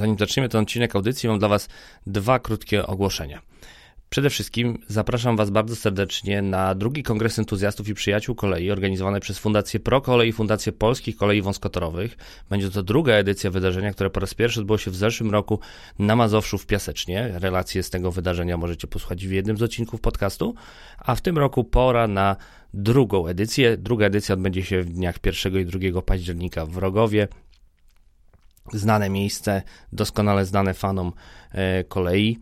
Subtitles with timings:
[0.00, 1.68] Zanim zaczniemy ten odcinek audycji, mam dla Was
[2.06, 3.40] dwa krótkie ogłoszenia.
[4.10, 9.38] Przede wszystkim zapraszam Was bardzo serdecznie na drugi Kongres Entuzjastów i Przyjaciół Kolei organizowany przez
[9.38, 12.16] Fundację Pro Kolei i Fundację Polskich Kolei Wąskotorowych.
[12.50, 15.60] Będzie to druga edycja wydarzenia, które po raz pierwszy odbyło się w zeszłym roku
[15.98, 17.30] na Mazowszu w Piasecznie.
[17.34, 20.54] Relacje z tego wydarzenia możecie posłuchać w jednym z odcinków podcastu,
[20.98, 22.36] a w tym roku pora na
[22.74, 23.76] drugą edycję.
[23.76, 27.28] Druga edycja odbędzie się w dniach 1 i 2 października w Rogowie
[28.72, 29.62] znane miejsce,
[29.92, 31.12] doskonale znane fanom
[31.52, 32.38] e, kolei.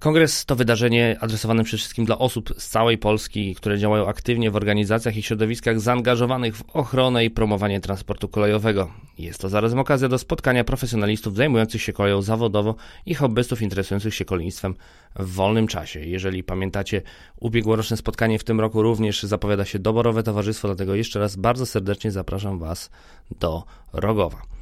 [0.00, 4.56] Kongres to wydarzenie adresowane przede wszystkim dla osób z całej Polski, które działają aktywnie w
[4.56, 8.90] organizacjach i środowiskach zaangażowanych w ochronę i promowanie transportu kolejowego.
[9.18, 12.74] Jest to zarazem okazja do spotkania profesjonalistów zajmujących się koleją zawodowo
[13.06, 14.74] i hobbystów interesujących się kolejnictwem
[15.16, 16.00] w wolnym czasie.
[16.00, 17.02] Jeżeli pamiętacie,
[17.40, 22.10] ubiegłoroczne spotkanie w tym roku również zapowiada się doborowe towarzystwo, dlatego jeszcze raz bardzo serdecznie
[22.10, 22.90] zapraszam Was
[23.40, 24.59] do Rogowa.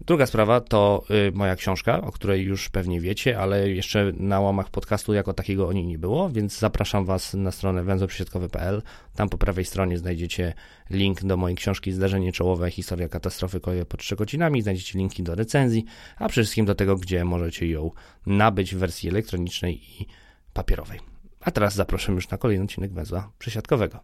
[0.00, 4.70] Druga sprawa to y, moja książka, o której już pewnie wiecie, ale jeszcze na łamach
[4.70, 8.82] podcastu jako takiego o niej nie było, więc zapraszam Was na stronę węzłoprzesiadkowy.pl.
[9.14, 10.54] Tam po prawej stronie znajdziecie
[10.90, 15.84] link do mojej książki Zdarzenie czołowe, historia katastrofy kolejowej pod Szczekocinami, znajdziecie linki do recenzji,
[16.16, 17.90] a przede wszystkim do tego, gdzie możecie ją
[18.26, 20.06] nabyć w wersji elektronicznej i
[20.52, 21.00] papierowej.
[21.40, 24.00] A teraz zapraszam już na kolejny odcinek węzła przesiadkowego.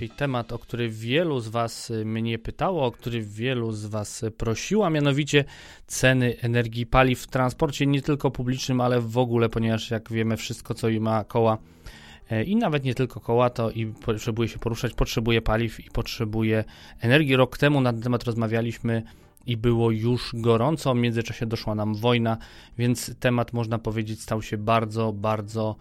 [0.00, 4.86] Dzisiaj temat, o który wielu z Was mnie pytało, o który wielu z Was prosiło,
[4.86, 5.44] a mianowicie
[5.86, 10.74] ceny energii paliw w transporcie, nie tylko publicznym, ale w ogóle, ponieważ jak wiemy, wszystko
[10.74, 11.58] co ma koła
[12.30, 16.64] e, i nawet nie tylko koła, to i potrzebuje się poruszać, potrzebuje paliw i potrzebuje
[17.00, 17.36] energii.
[17.36, 19.02] Rok temu na ten temat rozmawialiśmy
[19.46, 20.94] i było już gorąco.
[20.94, 22.38] W międzyczasie doszła nam wojna,
[22.78, 25.76] więc temat można powiedzieć stał się bardzo, bardzo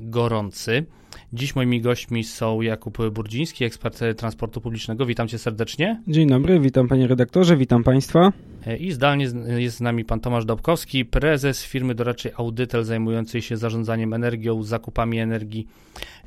[0.00, 0.86] gorący.
[1.32, 5.06] Dziś moimi gośćmi są Jakub Burdziński, ekspert transportu publicznego.
[5.06, 6.02] Witam cię serdecznie.
[6.08, 8.32] Dzień dobry, witam panie redaktorze, witam państwa.
[8.78, 14.14] I zdalnie jest z nami pan Tomasz Dobkowski, prezes firmy doradczej Audytel zajmującej się zarządzaniem
[14.14, 15.66] energią, zakupami energii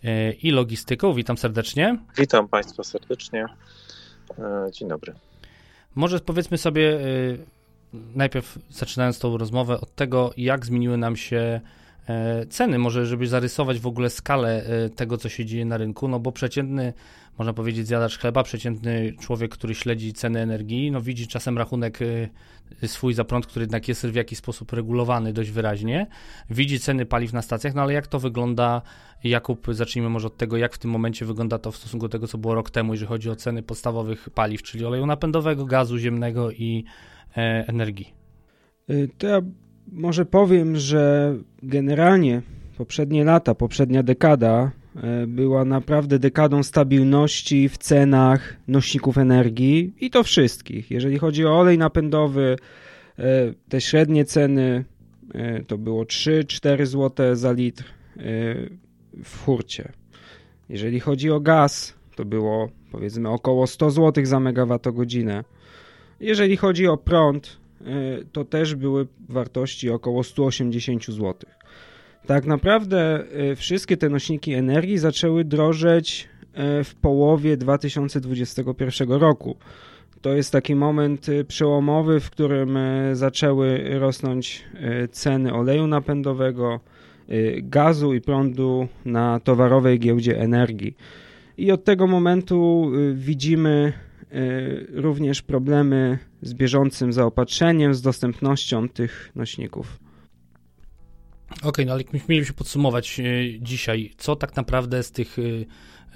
[0.03, 1.13] e, i logistyką.
[1.13, 1.97] Witam serdecznie.
[2.17, 3.45] Witam państwa serdecznie.
[4.39, 5.13] E, dzień dobry.
[5.95, 6.99] Może powiedzmy sobie e,
[8.15, 11.80] najpierw zaczynając tą rozmowę od tego, jak zmieniły nam się E,
[12.49, 16.19] ceny, może żeby zarysować w ogóle skalę e, tego, co się dzieje na rynku, no
[16.19, 16.93] bo przeciętny,
[17.37, 21.99] można powiedzieć, zjadacz chleba, przeciętny człowiek, który śledzi ceny energii, no widzi czasem rachunek
[22.81, 26.07] e, swój za prąd, który jednak jest w jakiś sposób regulowany dość wyraźnie,
[26.49, 28.81] widzi ceny paliw na stacjach, no ale jak to wygląda,
[29.23, 32.27] Jakub, zacznijmy może od tego, jak w tym momencie wygląda to w stosunku do tego,
[32.27, 36.51] co było rok temu, jeżeli chodzi o ceny podstawowych paliw, czyli oleju napędowego, gazu ziemnego
[36.51, 36.83] i
[37.37, 38.13] e, energii.
[39.17, 39.41] To ja
[39.91, 42.41] może powiem, że generalnie
[42.77, 50.23] poprzednie lata, poprzednia dekada e, była naprawdę dekadą stabilności w cenach nośników energii i to
[50.23, 50.91] wszystkich.
[50.91, 52.55] Jeżeli chodzi o olej napędowy,
[53.19, 53.23] e,
[53.69, 54.85] te średnie ceny
[55.33, 57.83] e, to było 3-4 zł za litr
[59.23, 59.91] w hurcie.
[60.69, 65.43] Jeżeli chodzi o gaz, to było powiedzmy około 100 zł za megawattogodzinę.
[66.19, 67.60] Jeżeli chodzi o prąd,
[68.31, 71.33] to też były wartości około 180 zł.
[72.25, 79.55] Tak naprawdę e, wszystkie te nośniki energii zaczęły drożeć e, w połowie 2021 roku.
[80.21, 82.77] To jest taki moment przełomowy, w którym
[83.13, 84.65] zaczęły rosnąć
[85.11, 86.79] ceny oleju napędowego,
[87.57, 90.95] gazu i prądu na towarowej giełdzie energii.
[91.57, 93.93] I od tego momentu widzimy
[94.93, 99.99] również problemy z bieżącym zaopatrzeniem, z dostępnością tych nośników.
[101.51, 105.65] Okej, okay, no ale mielibyśmy podsumować y, dzisiaj, co tak naprawdę z tych y,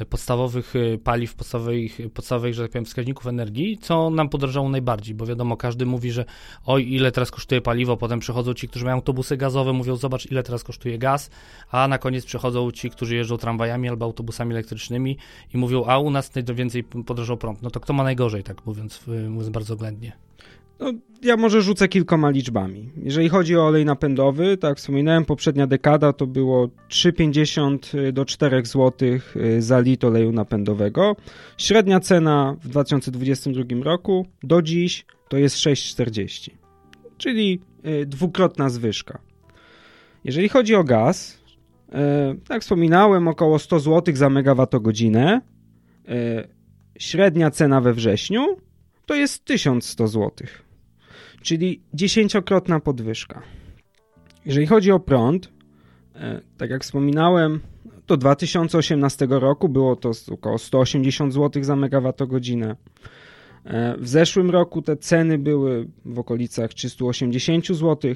[0.10, 5.26] podstawowych y, paliw, podstawowych, podstawowych, że tak powiem, wskaźników energii, co nam podrożało najbardziej, bo
[5.26, 6.26] wiadomo, każdy mówi, że
[6.66, 10.44] oj, ile teraz kosztuje paliwo, potem przychodzą ci, którzy mają autobusy gazowe, mówią, zobacz, ile
[10.44, 11.30] teraz kosztuje gaz,
[11.72, 15.18] a na koniec przychodzą ci, którzy jeżdżą tramwajami albo autobusami elektrycznymi
[15.54, 17.62] i mówią, a u nas najwięcej podrożał prąd.
[17.62, 20.25] No to kto ma najgorzej, tak mówiąc, mówiąc bardzo oględnie?
[20.80, 22.90] No, ja może rzucę kilkoma liczbami.
[23.04, 29.10] Jeżeli chodzi o olej napędowy, tak wspominałem, poprzednia dekada to było 3,50 do 4 zł
[29.36, 31.16] y, za litr oleju napędowego.
[31.58, 36.50] Średnia cena w 2022 roku do dziś to jest 6,40,
[37.18, 39.20] czyli y, dwukrotna zwyżka.
[40.24, 41.46] Jeżeli chodzi o gaz,
[42.50, 45.42] Jak wspominałem, około 100 zł za megawattogodzinę.
[47.00, 48.58] Średnia cena we wrześniu
[49.06, 50.32] to jest 1100 zł,
[51.42, 53.42] czyli dziesięciokrotna podwyżka.
[54.46, 55.52] Jeżeli chodzi o prąd,
[56.58, 57.60] tak jak wspominałem,
[58.08, 62.76] do 2018 roku było to około 180 zł za megawattogodzinę.
[63.64, 68.16] E, w zeszłym roku te ceny były w okolicach 380 zł,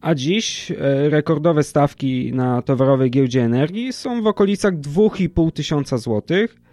[0.00, 0.76] a dziś e,
[1.10, 6.69] rekordowe stawki na towarowej giełdzie energii są w okolicach 2,5 tysiąca złotych, e,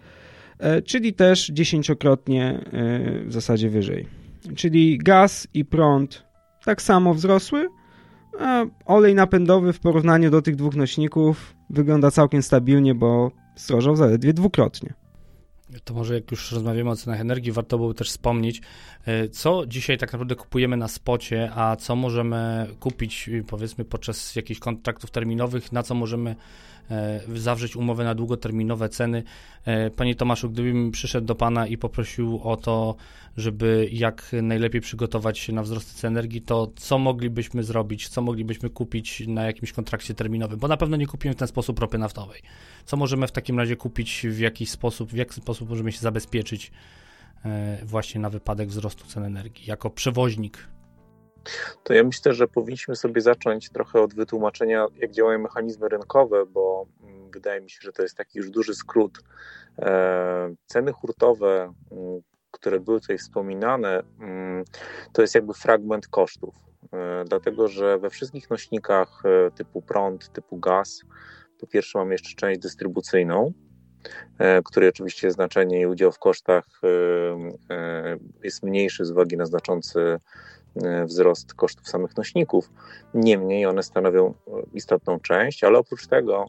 [0.84, 2.64] czyli też dziesięciokrotnie
[3.26, 4.06] w zasadzie wyżej.
[4.56, 6.24] Czyli gaz i prąd
[6.64, 7.68] tak samo wzrosły,
[8.38, 14.32] a olej napędowy w porównaniu do tych dwóch nośników wygląda całkiem stabilnie, bo zdrożał zaledwie
[14.32, 14.94] dwukrotnie.
[15.84, 18.62] To może jak już rozmawiamy o cenach energii, warto byłoby też wspomnieć,
[19.06, 24.60] e, co dzisiaj tak naprawdę kupujemy na spocie, a co możemy kupić powiedzmy podczas jakichś
[24.60, 26.36] kontraktów terminowych, na co możemy
[26.77, 26.77] E,
[27.34, 29.22] zawrzeć umowę na długoterminowe ceny.
[29.64, 32.96] E, panie Tomaszu, gdybym przyszedł do Pana i poprosił o to,
[33.36, 38.70] żeby jak najlepiej przygotować się na wzrost cen energii, to co moglibyśmy zrobić, co moglibyśmy
[38.70, 40.58] kupić na jakimś kontrakcie terminowym?
[40.58, 42.42] Bo na pewno nie kupimy w ten sposób ropy naftowej.
[42.84, 46.72] Co możemy w takim razie kupić, w jakiś sposób, w jaki sposób możemy się zabezpieczyć
[47.44, 50.68] e, właśnie na wypadek wzrostu cen energii, jako przewoźnik
[51.82, 56.86] to ja myślę, że powinniśmy sobie zacząć trochę od wytłumaczenia, jak działają mechanizmy rynkowe, bo
[57.02, 59.18] mm, wydaje mi się, że to jest taki już duży skrót.
[59.78, 62.20] E, ceny hurtowe, mm,
[62.50, 64.64] które były tutaj wspominane, mm,
[65.12, 66.54] to jest jakby fragment kosztów,
[66.92, 71.00] e, dlatego że we wszystkich nośnikach e, typu prąd, typu gaz,
[71.60, 73.52] po pierwsze mamy jeszcze część dystrybucyjną,
[74.64, 76.64] której oczywiście znaczenie i udział w kosztach
[78.42, 80.18] jest mniejszy z uwagi na znaczący
[81.06, 82.70] wzrost kosztów samych nośników.
[83.14, 84.34] Niemniej one stanowią
[84.74, 86.46] istotną część, ale oprócz tego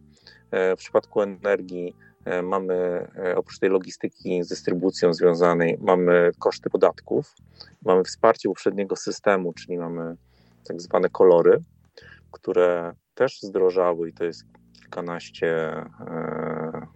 [0.52, 1.96] e, w przypadku energii
[2.26, 7.36] e, mamy oprócz tej logistyki z dystrybucją związanej, mamy koszty podatków,
[7.86, 10.16] mamy wsparcie poprzedniego systemu, czyli mamy
[10.68, 11.62] tak zwane kolory,
[12.32, 14.44] które też zdrożały i to jest
[14.74, 15.74] kilkanaście,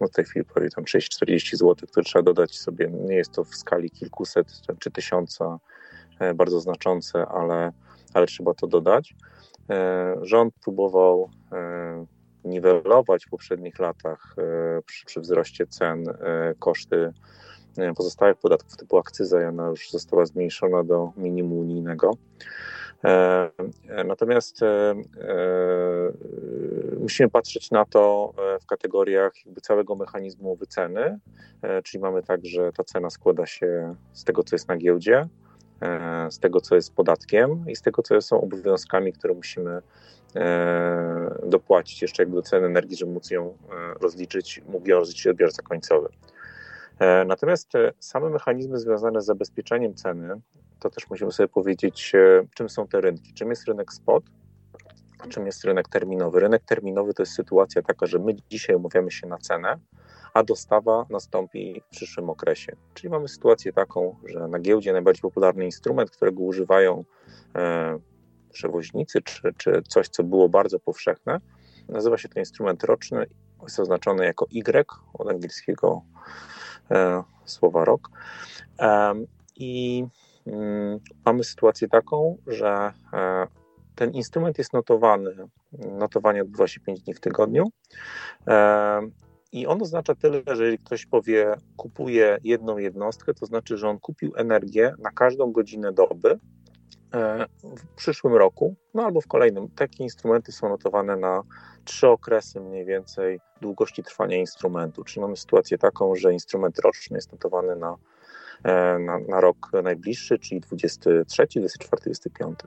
[0.00, 2.90] no w tej chwili prawie tam 6-40 zł, które trzeba dodać sobie.
[2.90, 4.46] Nie jest to w skali kilkuset
[4.78, 5.73] czy tysiąca E,
[6.34, 7.72] bardzo znaczące, ale,
[8.14, 9.14] ale trzeba to dodać.
[9.70, 12.06] E, rząd próbował e,
[12.44, 14.36] niwelować w poprzednich latach
[14.86, 16.04] przy, przy wzroście cen
[16.58, 17.12] koszty
[17.96, 22.10] pozostałych podatków typu akcyza i ona już została zmniejszona do minimum unijnego.
[24.04, 24.60] Natomiast
[27.00, 28.32] musimy patrzeć na to
[28.62, 29.32] w kategoriach
[29.62, 31.18] całego mechanizmu wyceny,
[31.84, 35.43] czyli mamy tak, że ta cena składa się z tego, co jest na giełdzie, E,
[36.30, 39.82] z tego, co jest podatkiem i z tego, co są obowiązkami, które musimy
[40.36, 43.54] e, dopłacić jeszcze jakby do ceny energii, żeby móc ją e,
[44.00, 46.08] rozliczyć, mógł ją rozliczyć odbiorca końcowy.
[47.26, 50.40] Natomiast same mechanizmy związane z zabezpieczeniem ceny,
[50.80, 52.12] to też musimy sobie powiedzieć,
[52.54, 53.34] czym są te rynki.
[53.34, 54.24] Czym jest rynek spot,
[55.18, 56.40] a czym jest rynek terminowy.
[56.40, 59.78] Rynek terminowy to jest sytuacja taka, że my dzisiaj umawiamy się na cenę,
[60.34, 62.76] a dostawa nastąpi w przyszłym okresie.
[62.94, 67.04] Czyli mamy sytuację taką, że na giełdzie najbardziej popularny instrument, którego używają
[67.54, 67.98] e,
[68.52, 71.40] przewoźnicy, czy, czy coś, co było bardzo powszechne,
[71.88, 73.26] nazywa się to instrument roczny,
[73.62, 76.02] jest oznaczony jako Y od angielskiego
[76.90, 78.10] e, słowa rok.
[78.78, 79.14] E,
[79.56, 80.04] I
[80.46, 83.46] mm, mamy sytuację taką, że e,
[83.94, 85.30] ten instrument jest notowany,
[85.72, 87.64] notowanie odbywa się 5 dni w tygodniu
[88.48, 89.00] e,
[89.54, 93.98] i on oznacza tyle, że jeżeli ktoś powie, kupuje jedną jednostkę, to znaczy, że on
[93.98, 96.38] kupił energię na każdą godzinę doby
[97.14, 99.68] e, w przyszłym roku, no albo w kolejnym.
[99.68, 101.42] Takie instrumenty są notowane na
[101.84, 105.04] trzy okresy mniej więcej długości trwania instrumentu.
[105.04, 107.96] Czyli mamy sytuację taką, że instrument roczny jest notowany na,
[108.64, 112.58] e, na, na rok najbliższy, czyli 23, 24, 25.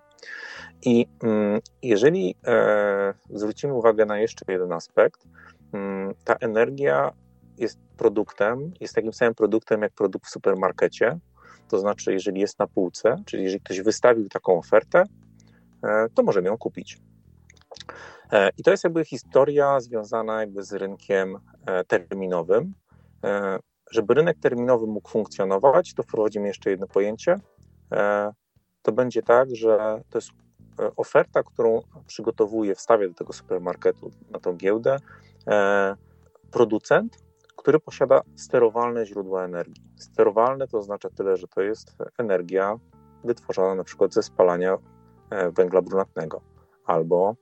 [0.86, 5.28] I mm, jeżeli e, zwrócimy uwagę na jeszcze jeden aspekt,
[6.24, 7.12] ta energia
[7.58, 11.20] jest produktem, jest takim samym produktem jak produkt w supermarkecie.
[11.68, 15.04] To znaczy, jeżeli jest na półce, czyli jeżeli ktoś wystawił taką ofertę,
[15.84, 16.98] e, to możemy ją kupić.
[18.32, 22.74] E, I to jest jakby historia związana jakby z rynkiem e, terminowym.
[23.92, 27.40] Żeby rynek terminowy mógł funkcjonować, to wprowadzimy jeszcze jedno pojęcie.
[28.82, 30.30] To będzie tak, że to jest
[30.96, 34.98] oferta, którą przygotowuje, wstawia do tego supermarketu na tą giełdę
[36.52, 37.18] producent,
[37.56, 39.84] który posiada sterowalne źródła energii.
[39.96, 42.80] Sterowalne to oznacza tyle, że to jest energia
[43.24, 44.78] wytworzona na przykład ze spalania
[45.30, 46.42] e, węgla brunatnego
[46.86, 47.36] albo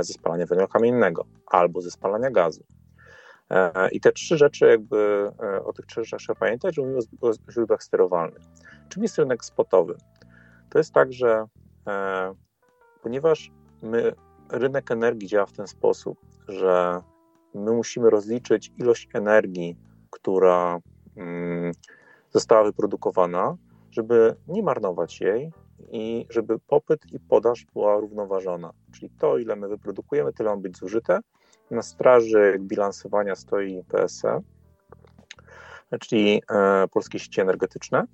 [0.00, 2.64] ze spalania węgla kamiennego albo ze spalania gazu.
[3.92, 5.30] I te trzy rzeczy, jakby
[5.64, 8.42] o tych trzech rzeczach trzeba pamiętać, że mówimy o źródłach sterowalnych.
[8.88, 9.96] Czym jest rynek spotowy?
[10.70, 11.46] To jest tak, że
[13.02, 13.50] ponieważ
[13.82, 14.12] my,
[14.50, 16.18] rynek energii działa w ten sposób,
[16.48, 17.02] że
[17.56, 19.76] my musimy rozliczyć ilość energii,
[20.10, 20.78] która
[21.16, 21.72] mm,
[22.30, 23.56] została wyprodukowana,
[23.90, 25.52] żeby nie marnować jej
[25.90, 28.70] i żeby popyt i podaż była równoważona.
[28.92, 31.20] Czyli to, ile my wyprodukujemy, tyle ma być zużyte.
[31.70, 34.40] Na straży bilansowania stoi PSE,
[36.00, 38.04] czyli e, polskie sieci energetyczne.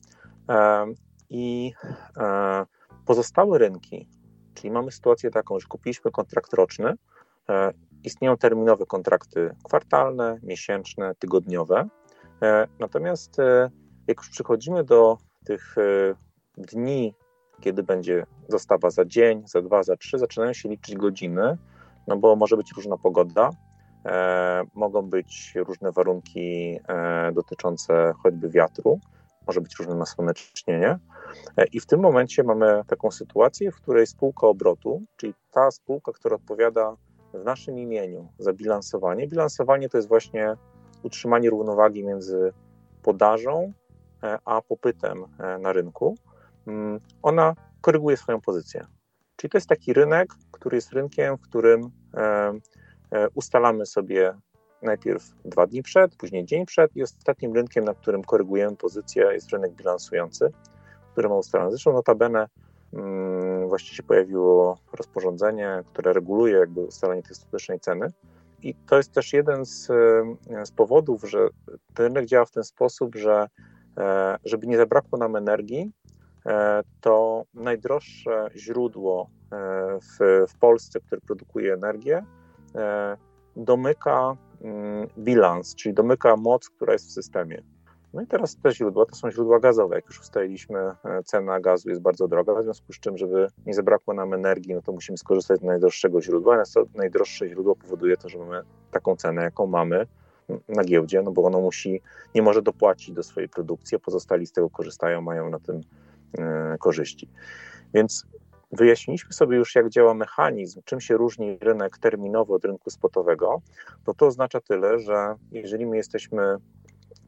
[0.48, 0.86] E,
[1.30, 1.72] I
[2.16, 2.66] e,
[3.06, 4.08] pozostałe rynki,
[4.54, 6.94] czyli mamy sytuację taką, że kupiliśmy kontrakt roczny,
[8.04, 11.88] istnieją terminowe kontrakty kwartalne, miesięczne, tygodniowe.
[12.42, 13.70] E, natomiast e,
[14.08, 15.76] jak już przychodzimy do tych
[16.56, 17.14] dni,
[17.60, 21.58] kiedy będzie dostawa za dzień, za dwa, za trzy, zaczynają się liczyć godziny,
[22.06, 23.50] no bo może być różna pogoda,
[24.06, 29.00] e, mogą być różne warunki e, dotyczące choćby wiatru,
[29.46, 30.98] może być różne nasłonecznienie.
[31.56, 36.12] E, I w tym momencie mamy taką sytuację, w której spółka obrotu, czyli ta spółka,
[36.12, 36.96] która odpowiada
[37.34, 39.28] w naszym imieniu za bilansowanie.
[39.28, 40.56] Bilansowanie to jest właśnie
[41.02, 42.52] utrzymanie równowagi między
[43.02, 43.72] podażą
[44.22, 46.14] e, a popytem e, na rynku.
[46.66, 48.86] Mm, ona koryguje swoją pozycję.
[49.36, 51.90] Czyli to jest taki rynek, który jest rynkiem, w którym
[53.34, 54.34] ustalamy sobie
[54.82, 59.52] najpierw dwa dni przed, później dzień przed i ostatnim rynkiem, na którym korygujemy pozycję jest
[59.52, 60.52] rynek bilansujący,
[61.12, 61.70] który ma ustalone.
[61.70, 62.48] Zresztą notabene
[62.92, 68.12] mm, właściwie się pojawiło rozporządzenie, które reguluje jakby ustalenie tej ostatecznej ceny.
[68.62, 69.86] I to jest też jeden z,
[70.64, 71.48] z powodów, że
[71.94, 73.48] ten rynek działa w ten sposób, że
[73.98, 75.92] e, żeby nie zabrakło nam energii,
[76.46, 82.24] e, to najdroższe źródło e, w, w Polsce, które produkuje energię,
[83.56, 87.62] domyka mm, bilans, czyli domyka moc, która jest w systemie.
[88.14, 89.96] No i teraz te źródła to są źródła gazowe.
[89.96, 93.74] Jak już ustaliliśmy, e, cena gazu jest bardzo droga, w związku z czym, żeby nie
[93.74, 96.56] zabrakło nam energii, no to musimy skorzystać z najdroższego źródła.
[96.56, 100.06] A to najdroższe źródło powoduje to, że mamy taką cenę, jaką mamy
[100.68, 102.00] na giełdzie, no bo ono musi,
[102.34, 105.80] nie może dopłacić do swojej produkcji, a pozostali z tego korzystają, mają na tym
[106.38, 107.28] e, korzyści.
[107.94, 108.26] Więc
[108.72, 113.62] wyjaśniliśmy sobie już, jak działa mechanizm, czym się różni rynek terminowy od rynku spotowego,
[114.04, 116.56] to to oznacza tyle, że jeżeli my jesteśmy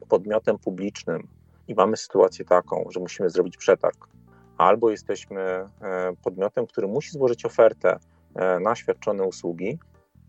[0.09, 1.27] podmiotem publicznym
[1.67, 4.07] i mamy sytuację taką, że musimy zrobić przetarg,
[4.57, 5.67] albo jesteśmy e,
[6.23, 7.99] podmiotem, który musi złożyć ofertę
[8.35, 9.79] e, na świadczone usługi,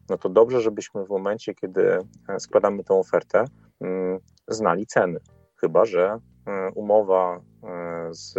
[0.09, 3.45] no to dobrze, żebyśmy w momencie, kiedy e, składamy tę ofertę,
[3.81, 4.19] mm,
[4.49, 5.21] znali ceny.
[5.57, 6.19] Chyba, że
[6.75, 7.41] umowa
[8.11, 8.35] z,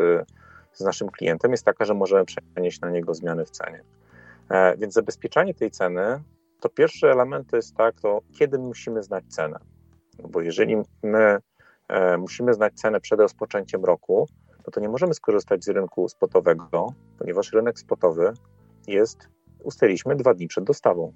[0.73, 3.83] z naszym klientem jest taka, że możemy przenieść na niego zmiany w cenie.
[4.77, 6.23] Więc zabezpieczanie tej ceny,
[6.59, 9.59] to pierwszy element to jest tak, to kiedy musimy znać cenę.
[10.19, 11.37] No bo jeżeli my
[11.87, 14.27] e, musimy znać cenę przed rozpoczęciem roku,
[14.67, 18.33] no to nie możemy skorzystać z rynku spotowego, ponieważ rynek spotowy
[18.87, 19.29] jest,
[19.63, 21.13] ustaliliśmy dwa dni przed dostawą.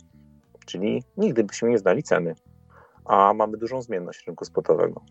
[0.65, 2.35] Czyli nigdy byśmy nie znali ceny,
[3.05, 5.01] a mamy dużą zmienność rynku spotowego.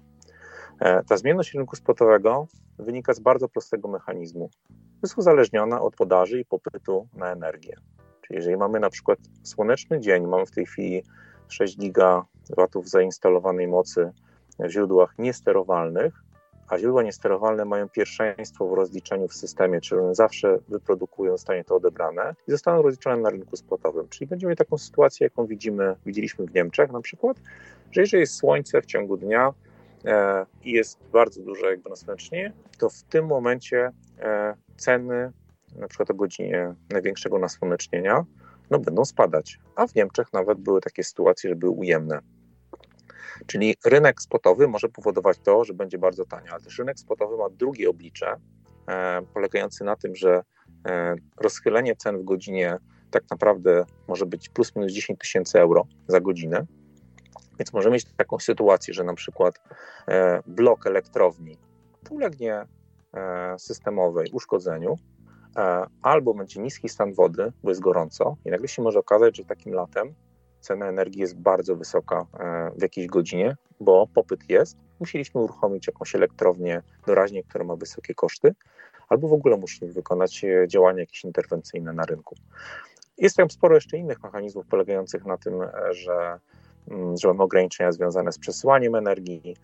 [0.81, 2.47] E, ta zmienność rynku spotowego
[2.79, 4.51] wynika z bardzo prostego mechanizmu.
[5.03, 7.77] Jest uzależniona od podaży i popytu na energię.
[8.23, 11.03] Czyli jeżeli mamy na przykład słoneczny dzień, mamy w tej chwili
[11.49, 11.77] 6
[12.51, 14.13] gigawatów zainstalowanej mocy
[14.59, 16.15] w źródłach niesterowalnych,
[16.69, 21.77] a źródła niesterowalne mają pierwszeństwo w rozliczeniu w systemie, czyli one zawsze wyprodukują, zostanie to
[21.77, 24.09] odebrane i zostaną rozliczone na rynku spotowym.
[24.09, 27.37] Czyli będziemy mieli taką sytuację, jaką widzimy, widzieliśmy w Niemczech na przykład,
[27.91, 29.53] że jeżeli jest słońce w ciągu dnia
[30.05, 35.33] e, i jest bardzo duże jakby nasłonecznienie, to w tym momencie e, ceny
[35.77, 38.25] na przykład o godzinie największego nasłonecznienia
[38.71, 39.59] no będą spadać.
[39.77, 42.21] A w Niemczech nawet były takie sytuacje, że były ujemne.
[43.47, 47.51] Czyli rynek spotowy może powodować to, że będzie bardzo tanio, ale też rynek spotowy ma
[47.51, 48.37] drugie oblicze,
[48.89, 50.43] e, polegające na tym, że
[50.89, 52.79] e, rozchylenie cen w godzinie
[53.11, 56.67] tak naprawdę może być plus minus 10 tysięcy euro za godzinę.
[57.59, 59.61] Więc możemy mieć taką sytuację, że na przykład
[60.09, 61.57] e, blok elektrowni
[62.11, 62.67] ulegnie
[63.59, 64.97] systemowej uszkodzeniu,
[66.03, 69.73] albo będzie niski stan wody, bo jest gorąco, i nagle się może okazać, że takim
[69.73, 70.15] latem
[70.61, 74.77] cena energii jest bardzo wysoka e, w jakiejś godzinie, bo popyt jest.
[75.01, 78.55] Musieliśmy uruchomić jakąś elektrownię doraźnie, która ma wysokie koszty,
[79.09, 82.35] albo w ogóle musimy wykonać e, działania jakieś interwencyjne na rynku.
[83.19, 85.55] Jest tam sporo jeszcze innych mechanizmów polegających na tym,
[85.91, 86.39] że,
[86.91, 89.57] mm, że mamy ograniczenia związane z przesyłaniem energii,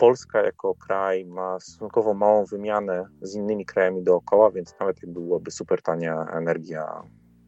[0.00, 5.50] Polska jako kraj ma stosunkowo małą wymianę z innymi krajami dookoła, więc nawet jak byłaby
[5.50, 7.02] super tania energia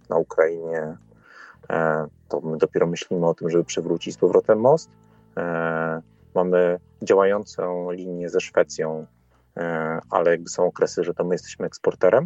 [0.09, 0.97] na Ukrainie,
[2.29, 4.91] to my dopiero myślimy o tym, żeby przywrócić z powrotem most.
[6.35, 9.07] Mamy działającą linię ze Szwecją,
[10.11, 12.25] ale jakby są okresy, że to my jesteśmy eksporterem.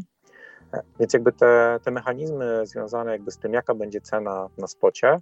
[1.01, 5.21] Więc jakby te, te mechanizmy związane jakby z tym, jaka będzie cena na spocie,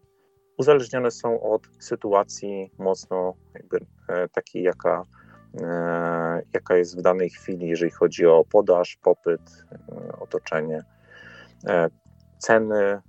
[0.59, 5.03] uzależnione są od sytuacji mocno jakby e, takiej, jaka,
[5.61, 10.85] e, jaka jest w danej chwili, jeżeli chodzi o podaż, popyt, e, otoczenie,
[12.39, 13.01] ceny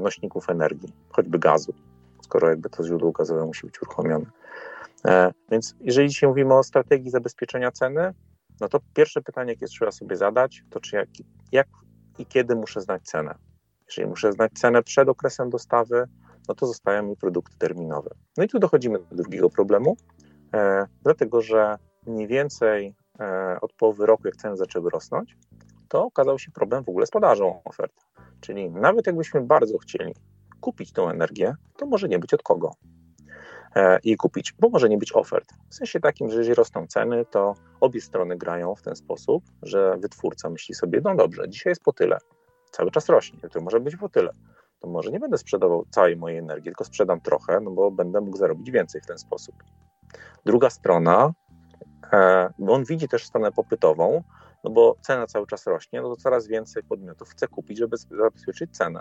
[0.00, 1.74] nośników energii, choćby gazu,
[2.22, 4.26] skoro jakby to źródło gazowe musi być uruchomione.
[5.50, 8.14] Więc jeżeli dzisiaj mówimy o strategii zabezpieczenia ceny,
[8.60, 11.08] no to pierwsze pytanie, jakie trzeba sobie zadać, to czy jak,
[11.52, 11.68] jak
[12.18, 13.34] i kiedy muszę znać cenę.
[13.86, 16.04] Jeżeli muszę znać cenę przed okresem dostawy,
[16.48, 18.10] no to zostają mi produkty terminowe.
[18.36, 19.96] No i tu dochodzimy do drugiego problemu,
[20.54, 25.36] e, dlatego że mniej więcej e, od połowy roku, jak ceny zaczęły rosnąć,
[25.88, 28.04] to okazał się problem w ogóle z podażą oferty.
[28.40, 30.14] Czyli nawet jakbyśmy bardzo chcieli
[30.60, 32.70] kupić tą energię, to może nie być od kogo
[33.76, 35.52] e, jej kupić, bo może nie być ofert.
[35.70, 39.96] W sensie takim, że jeżeli rosną ceny, to obie strony grają w ten sposób, że
[39.98, 42.18] wytwórca myśli sobie, no dobrze, dzisiaj jest po tyle,
[42.70, 44.30] cały czas rośnie, to może być po tyle
[44.80, 48.36] to może nie będę sprzedawał całej mojej energii, tylko sprzedam trochę, no bo będę mógł
[48.36, 49.54] zarobić więcej w ten sposób.
[50.44, 51.32] Druga strona,
[52.12, 54.22] e, bo on widzi też stronę popytową,
[54.66, 58.76] no bo cena cały czas rośnie, no to coraz więcej podmiotów chce kupić, żeby zabezpieczyć
[58.76, 59.00] cenę.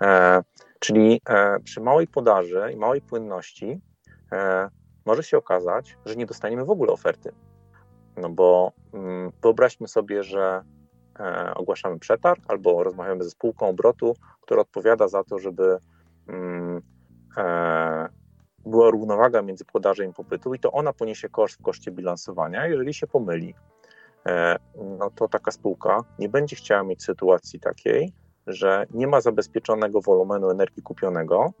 [0.00, 0.42] E,
[0.78, 3.80] czyli e, przy małej podaży i małej płynności
[5.06, 7.32] może się okazać, że nie dostaniemy w ogóle oferty.
[8.16, 10.64] No bo mm, wyobraźmy sobie, że
[11.20, 15.78] E, ogłaszamy przetarg albo rozmawiamy ze spółką obrotu, która odpowiada za to, żeby
[16.28, 16.82] mm,
[17.36, 18.08] e,
[18.66, 22.66] była równowaga między podażą i popytu i to ona poniesie koszt w koszcie bilansowania.
[22.66, 23.54] Jeżeli się pomyli, e,
[24.98, 28.12] no to taka spółka nie będzie chciała mieć sytuacji takiej,
[28.46, 31.52] że nie ma zabezpieczonego wolumenu energii kupionego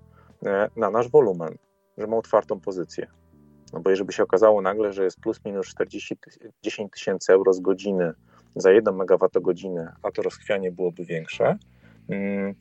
[0.76, 1.58] na nasz wolumen,
[1.98, 3.06] że ma otwartą pozycję.
[3.72, 6.16] No bo jeżeli by się okazało nagle, że jest plus minus 40,
[6.62, 8.12] 10 tysięcy euro z godziny
[8.56, 11.58] za 1 MWh, a to rozchwianie byłoby większe,
[12.08, 12.54] mm,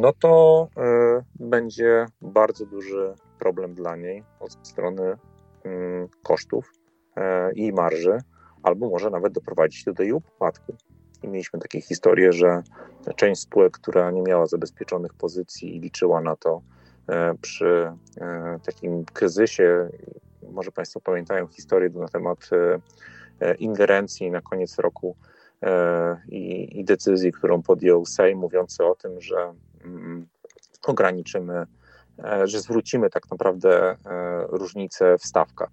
[0.00, 0.68] no to
[1.18, 5.16] y, będzie bardzo duży problem dla niej od strony
[5.64, 6.72] mm, kosztów
[7.54, 8.18] i marży,
[8.62, 10.76] albo może nawet doprowadzić do jej upadku.
[11.22, 12.62] I mieliśmy takie historie, że
[13.16, 16.62] część spółek, która nie miała zabezpieczonych pozycji i liczyła na to
[17.10, 17.92] y, przy
[18.66, 19.88] takim kryzysie,
[20.52, 22.50] może Państwo pamiętają historię na temat
[23.42, 25.16] E, ingerencji na koniec roku
[25.62, 30.26] e, i, i decyzji, którą podjął Sejm, mówiący o tym, że mm,
[30.86, 31.66] ograniczymy,
[32.24, 33.96] e, że zwrócimy tak naprawdę
[34.48, 35.70] różnice w stawkach.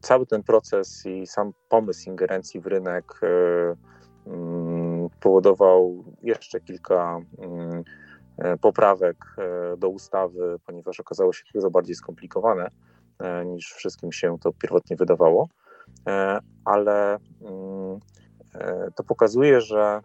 [0.00, 3.20] Cały ten proces i sam pomysł ingerencji w rynek
[4.26, 7.84] mm, powodował jeszcze kilka mm,
[8.60, 9.16] poprawek
[9.78, 12.70] do ustawy, ponieważ okazało się dużo bardziej skomplikowane.
[13.18, 15.48] E, niż wszystkim się to pierwotnie wydawało,
[16.08, 18.00] e, ale mm,
[18.54, 20.00] e, to pokazuje, że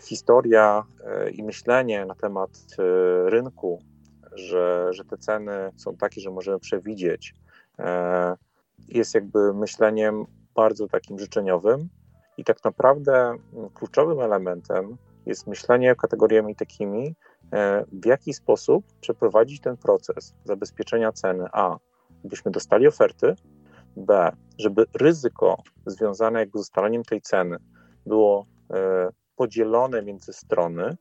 [0.00, 0.84] historia
[1.32, 2.50] i myślenie na temat
[3.26, 3.82] rynku,
[4.32, 7.34] że, że te ceny są takie, że możemy przewidzieć,
[8.88, 11.88] jest jakby myśleniem bardzo takim życzeniowym
[12.36, 17.14] i tak naprawdę mm, kluczowym elementem jest myślenie kategoriami takimi,
[17.52, 21.76] E, w jaki sposób przeprowadzić ten proces zabezpieczenia ceny A,
[22.24, 23.34] byśmy dostali oferty,
[23.96, 27.56] B, żeby ryzyko związane z ustaleniem tej ceny
[28.06, 30.96] było e, podzielone między strony,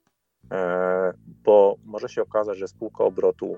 [0.52, 3.56] e, bo może się okazać, że spółka obrotu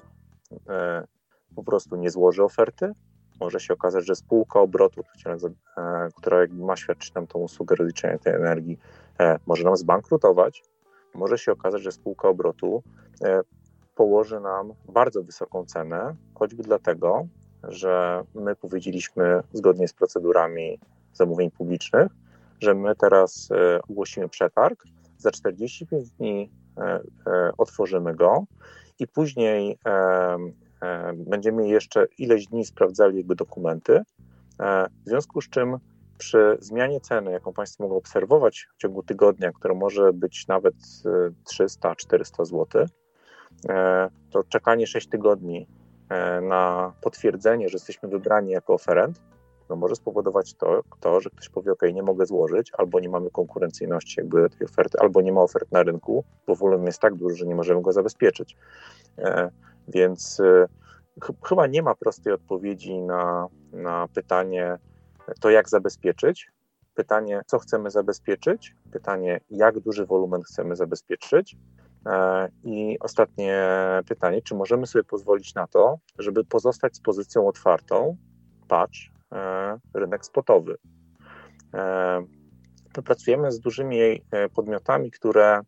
[1.55, 2.91] po prostu nie złoży oferty,
[3.39, 5.01] może się okazać, że spółka obrotu,
[6.15, 8.77] która ma świadczyć nam tą usługę rozliczenia tej energii,
[9.45, 10.63] może nam zbankrutować,
[11.13, 12.83] może się okazać, że spółka obrotu
[13.23, 13.41] e,
[13.95, 17.27] położy nam bardzo wysoką cenę, choćby dlatego,
[17.63, 20.79] że my powiedzieliśmy zgodnie z procedurami
[21.13, 22.11] zamówień publicznych,
[22.59, 24.83] że my teraz e, ogłosimy przetarg,
[25.17, 27.01] za 45 dni e,
[27.57, 28.45] otworzymy go
[28.99, 29.77] i później
[31.15, 34.01] będziemy jeszcze ileś dni sprawdzali jakby dokumenty,
[35.05, 35.77] w związku z czym
[36.17, 40.75] przy zmianie ceny, jaką Państwo mogą obserwować w ciągu tygodnia, która może być nawet
[41.59, 42.85] 300-400 e, zł,
[43.69, 45.67] e, to czekanie 6 tygodni
[46.09, 49.21] e, na potwierdzenie, że jesteśmy wybrani jako oferent,
[49.69, 53.29] no może spowodować to, to, że ktoś powie, OK, nie mogę złożyć, albo nie mamy
[53.31, 57.35] konkurencyjności jakby tej oferty, albo nie ma ofert na rynku, bo wolumen jest tak duży,
[57.35, 58.57] że nie możemy go zabezpieczyć.
[59.87, 60.41] Więc
[61.45, 64.77] chyba nie ma prostej odpowiedzi na, na pytanie,
[65.39, 66.51] to jak zabezpieczyć,
[66.95, 71.55] pytanie, co chcemy zabezpieczyć, pytanie, jak duży wolumen chcemy zabezpieczyć.
[72.05, 73.67] E, I ostatnie
[74.07, 78.17] pytanie, czy możemy sobie pozwolić na to, żeby pozostać z pozycją otwartą,
[78.67, 80.77] patrz, e, rynek spotowy.
[82.97, 83.97] My pracujemy z dużymi
[84.55, 85.61] podmiotami, które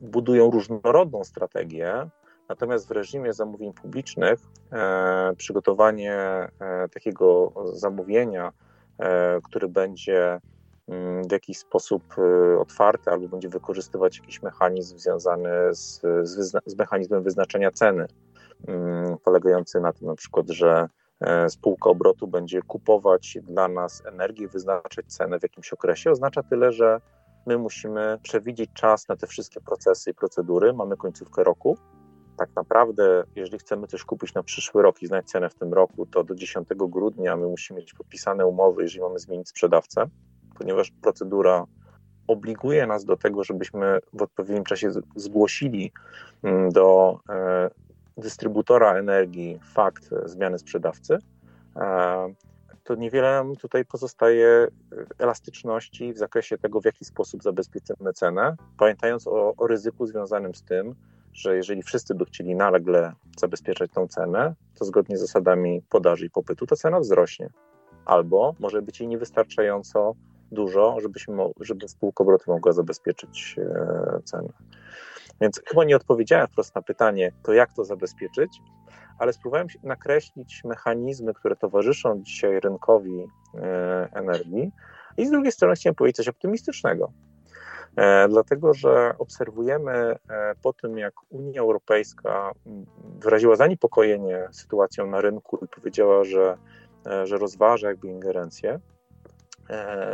[0.00, 2.08] budują różnorodną strategię,
[2.48, 4.40] natomiast w reżimie zamówień publicznych
[5.36, 6.48] przygotowanie
[6.92, 8.52] takiego zamówienia
[8.98, 10.40] E, który będzie
[10.88, 16.78] mm, w jakiś sposób e, otwarty albo będzie wykorzystywać jakiś mechanizm związany z, z, z
[16.78, 18.06] mechanizmem wyznaczenia ceny,
[18.68, 20.88] mm, polegający na tym na przykład, że
[21.20, 26.72] e, spółka obrotu będzie kupować dla nas energię, wyznaczać cenę w jakimś okresie, oznacza tyle,
[26.72, 27.00] że
[27.46, 30.72] my musimy przewidzieć czas na te wszystkie procesy i procedury.
[30.72, 31.78] Mamy końcówkę roku,
[32.36, 36.06] tak naprawdę, jeżeli chcemy coś kupić na przyszły rok i znać cenę w tym roku,
[36.06, 40.06] to do 10 grudnia my musimy mieć podpisane umowy, jeżeli mamy zmienić sprzedawcę,
[40.58, 41.64] ponieważ procedura
[42.26, 45.92] obliguje nas do tego, żebyśmy w odpowiednim czasie zgłosili
[46.42, 47.70] mm, do e,
[48.16, 51.18] dystrybutora energii fakt zmiany sprzedawcy.
[52.84, 54.68] To niewiele tutaj pozostaje e,
[55.18, 60.62] elastyczności w zakresie tego, w jaki sposób zabezpieczymy cenę, pamiętając o, o ryzyku związanym z
[60.62, 60.94] tym,
[61.32, 66.30] że jeżeli wszyscy by chcieli nagle zabezpieczać tą cenę, to zgodnie z zasadami podaży i
[66.30, 67.50] popytu ta cena wzrośnie.
[68.04, 70.14] Albo może być jej niewystarczająco
[70.52, 74.48] dużo, żebyśmy, żeby spółka obrotu mogła zabezpieczyć e, cenę.
[75.40, 78.60] Więc chyba nie odpowiedziałem wprost na pytanie, to jak to zabezpieczyć,
[79.18, 84.72] ale spróbowałem nakreślić mechanizmy, które towarzyszą dzisiaj rynkowi e, energii.
[85.16, 87.12] I z drugiej strony chciałem powiedzieć coś optymistycznego.
[87.96, 90.16] E, dlatego że obserwujemy e,
[90.62, 92.52] po tym, jak Unia Europejska
[93.18, 96.56] wyraziła zaniepokojenie sytuacją na rynku i powiedziała, że,
[97.24, 98.80] że rozważa jakby ingerencję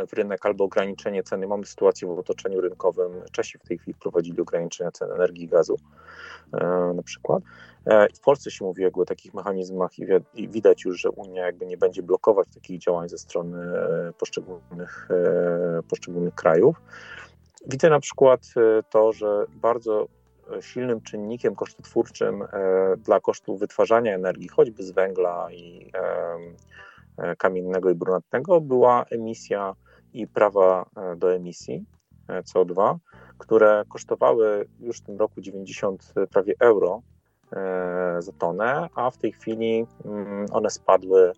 [0.07, 1.47] w rynek albo ograniczenie ceny.
[1.47, 3.11] Mamy sytuację w otoczeniu rynkowym.
[3.31, 5.75] Czesi w tej chwili wprowadzili ograniczenia cen energii i gazu
[6.95, 7.43] na przykład.
[8.15, 9.91] W Polsce się mówi jakby o takich mechanizmach
[10.33, 13.57] i widać już, że Unia jakby nie będzie blokować takich działań ze strony
[14.17, 15.09] poszczególnych,
[15.89, 16.75] poszczególnych krajów.
[17.67, 20.07] Widzę na przykład e, to, że bardzo
[20.57, 22.47] e, silnym czynnikiem kosztotwórczym e,
[22.97, 25.91] dla kosztów wytwarzania energii, choćby z węgla i
[27.37, 29.75] kamiennego i brunatnego, była emisja
[30.13, 30.85] i prawa
[31.17, 31.85] do emisji
[32.29, 32.95] CO2,
[33.37, 37.01] które kosztowały już w tym roku 90 prawie euro
[38.19, 41.31] za tonę, a w tej chwili mm, one spadły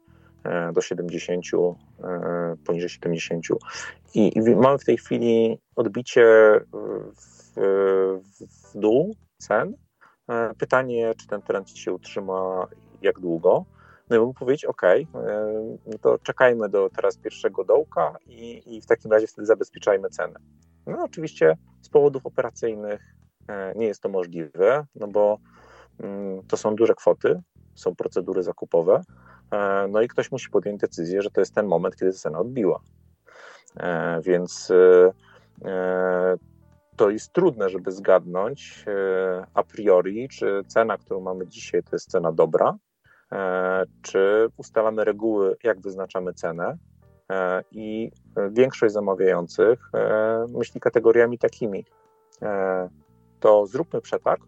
[0.73, 1.45] do 70,
[2.65, 3.45] poniżej 70.
[4.13, 6.25] I, mamy w tej chwili odbicie
[7.15, 7.53] w,
[8.73, 9.73] w dół cen.
[10.29, 12.67] E, pytanie, czy ten trend się utrzyma,
[13.01, 13.65] jak długo.
[14.09, 15.07] No i mógł powiedzieć, OK, e,
[15.85, 20.39] no to czekajmy do teraz pierwszego dołka i, i w takim razie wtedy zabezpieczajmy cenę.
[20.87, 23.15] No oczywiście z powodów operacyjnych
[23.47, 25.37] e, nie jest to możliwe, no bo
[25.99, 27.41] mm, to są duże kwoty,
[27.75, 29.01] są procedury zakupowe,
[29.89, 32.79] no i ktoś musi podjąć decyzję, że to jest ten moment, kiedy cena odbiła.
[33.77, 35.11] E, więc e,
[35.69, 36.37] e,
[36.95, 38.85] to jest trudne, żeby zgadnąć
[39.53, 42.77] a priori, czy cena, którą mamy dzisiaj, to jest cena dobra,
[44.01, 46.77] czy ustalamy reguły, jak wyznaczamy cenę.
[47.71, 48.11] I
[48.51, 49.79] większość zamawiających
[50.49, 51.85] myśli kategoriami takimi.
[53.39, 54.43] To zróbmy przetarg,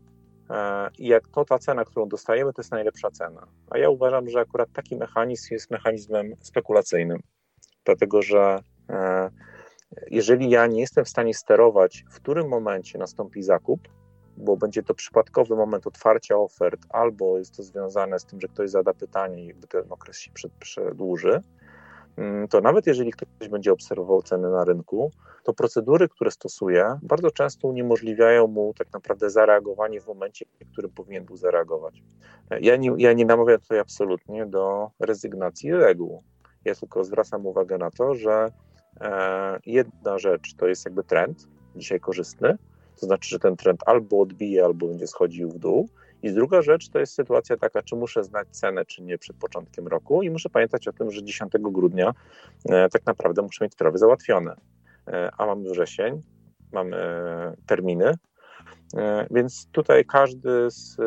[0.99, 3.47] i jak to ta cena, którą dostajemy, to jest najlepsza cena.
[3.69, 7.19] A ja uważam, że akurat taki mechanizm jest mechanizmem spekulacyjnym,
[7.85, 9.29] dlatego że E,
[10.11, 13.79] jeżeli ja nie jestem w stanie sterować, w którym momencie nastąpi zakup,
[14.37, 18.69] bo będzie to przypadkowy moment otwarcia ofert, albo jest to związane z tym, że ktoś
[18.69, 21.41] zada pytanie i ten okres się przedłuży,
[22.17, 25.11] mm, to nawet jeżeli ktoś będzie obserwował ceny na rynku,
[25.43, 30.91] to procedury, które stosuje, bardzo często uniemożliwiają mu tak naprawdę zareagowanie w momencie, w którym
[30.91, 32.03] powinien był zareagować.
[32.61, 36.23] Ja nie, ja nie namawiam tutaj absolutnie do rezygnacji reguł.
[36.65, 38.51] Ja tylko zwracam uwagę na to, że
[39.01, 42.57] E, jedna rzecz to jest jakby trend, dzisiaj korzystny,
[42.99, 45.89] to znaczy, że ten trend albo odbije, albo będzie schodził w dół.
[46.23, 49.87] I druga rzecz to jest sytuacja taka, czy muszę znać cenę, czy nie przed początkiem
[49.87, 52.13] roku, i muszę pamiętać o tym, że 10 grudnia
[52.69, 54.55] e, tak naprawdę muszę mieć sprawy załatwione.
[55.07, 56.21] E, a mamy wrzesień,
[56.71, 56.97] mamy
[57.65, 58.13] terminy,
[59.31, 60.97] więc tutaj każdy z,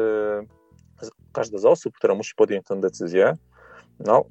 [1.33, 3.35] każda z osób, która musi podjąć tę decyzję,
[4.01, 4.25] no,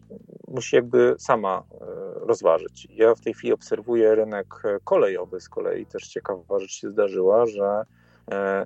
[0.47, 2.87] musi jakby sama e, rozważyć.
[2.91, 4.47] Ja w tej chwili obserwuję rynek
[4.83, 7.83] kolejowy z kolei, też ciekawa rzecz się zdarzyła, że
[8.31, 8.65] e,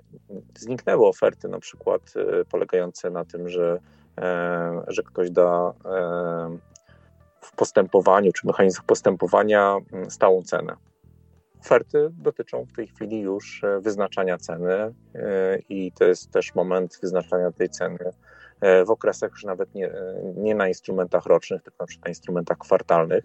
[0.58, 3.80] zniknęły oferty na przykład e, polegające na tym, że,
[4.88, 5.74] że ktoś da
[7.56, 9.78] postępowaniu czy mechanizmach postępowania
[10.10, 10.76] stałą cenę.
[11.62, 14.94] Oferty dotyczą w tej chwili już wyznaczania ceny
[15.70, 18.12] i to jest też moment wyznaczania tej ceny
[18.86, 19.92] w okresach już nawet nie,
[20.36, 23.24] nie na instrumentach rocznych, tylko na instrumentach kwartalnych,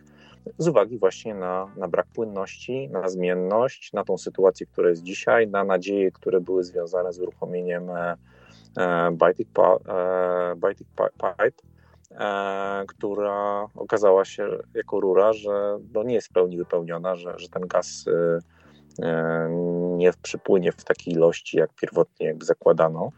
[0.59, 5.49] z uwagi właśnie na, na brak płynności, na zmienność, na tą sytuację, która jest dzisiaj,
[5.49, 8.16] na nadzieje, które były związane z uruchomieniem e,
[8.79, 9.12] e, e,
[10.57, 11.66] Baltic Pipe,
[12.88, 17.66] która okazała się jako rura, że no nie jest w pełni wypełniona, że, że ten
[17.66, 18.05] gaz
[19.96, 23.12] nie przypłynie w takiej ilości, jak pierwotnie jakby zakładano.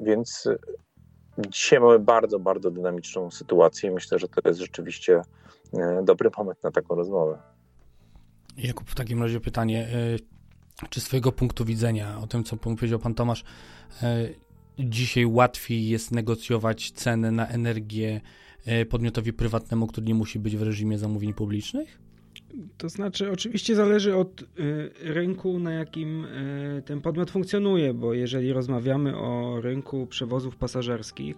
[0.00, 0.48] Więc
[1.48, 3.90] dzisiaj mamy bardzo, bardzo dynamiczną sytuację.
[3.90, 5.22] Myślę, że to jest rzeczywiście
[5.74, 7.38] E, dobry moment na taką rozmowę.
[8.56, 9.88] Jakub, w takim razie pytanie,
[10.82, 13.44] e, czy z Twojego punktu widzenia, o tym co powiedział Pan Tomasz,
[14.02, 14.28] e,
[14.78, 18.20] dzisiaj łatwiej jest negocjować cenę na energię
[18.90, 21.98] podmiotowi prywatnemu, który nie musi być w reżimie zamówień publicznych?
[22.76, 24.44] To znaczy, oczywiście zależy od
[25.02, 26.26] rynku, na jakim
[26.84, 31.36] ten podmiot funkcjonuje, bo jeżeli rozmawiamy o rynku przewozów pasażerskich,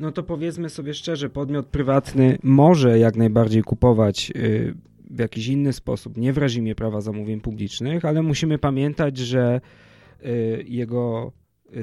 [0.00, 4.74] no to powiedzmy sobie szczerze, podmiot prywatny może jak najbardziej kupować y,
[5.10, 9.60] w jakiś inny sposób, nie w reżimie prawa zamówień publicznych, ale musimy pamiętać, że
[10.24, 11.32] y, jego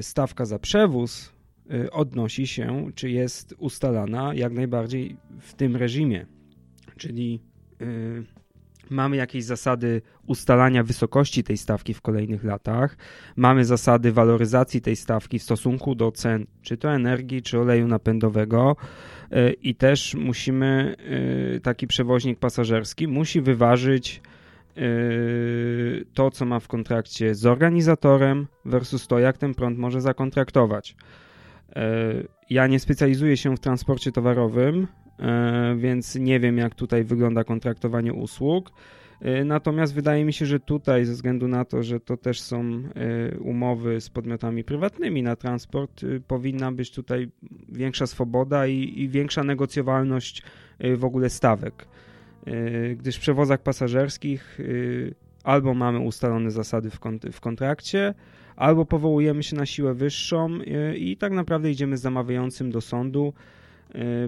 [0.00, 1.32] stawka za przewóz
[1.72, 6.26] y, odnosi się, czy jest ustalana jak najbardziej w tym reżimie.
[6.96, 7.40] Czyli
[8.90, 12.96] Mamy jakieś zasady ustalania wysokości tej stawki w kolejnych latach.
[13.36, 18.76] Mamy zasady waloryzacji tej stawki w stosunku do cen, czy to energii, czy oleju napędowego.
[19.30, 20.96] E, I też musimy,
[21.56, 24.20] e, taki przewoźnik pasażerski musi wyważyć
[24.76, 24.80] e,
[26.14, 30.96] to, co ma w kontrakcie z organizatorem versus to, jak ten prąd może zakontraktować.
[32.50, 34.86] Ja nie specjalizuję się w transporcie towarowym,
[35.76, 38.72] więc nie wiem, jak tutaj wygląda kontraktowanie usług.
[39.20, 42.62] E, natomiast wydaje mi się, że tutaj, ze względu na to, że to też są
[42.62, 47.30] e, umowy z podmiotami prywatnymi na transport, powinna być tutaj
[47.68, 50.42] większa swoboda i, i większa negocjowalność
[50.96, 51.86] w ogóle stawek.
[52.96, 54.58] Gdyż w przewozach pasażerskich
[55.44, 58.14] albo mamy ustalone zasady w, kont w kontrakcie,
[58.56, 60.58] albo powołujemy się na siłę wyższą
[60.96, 63.32] i tak naprawdę idziemy z zamawiającym do sądu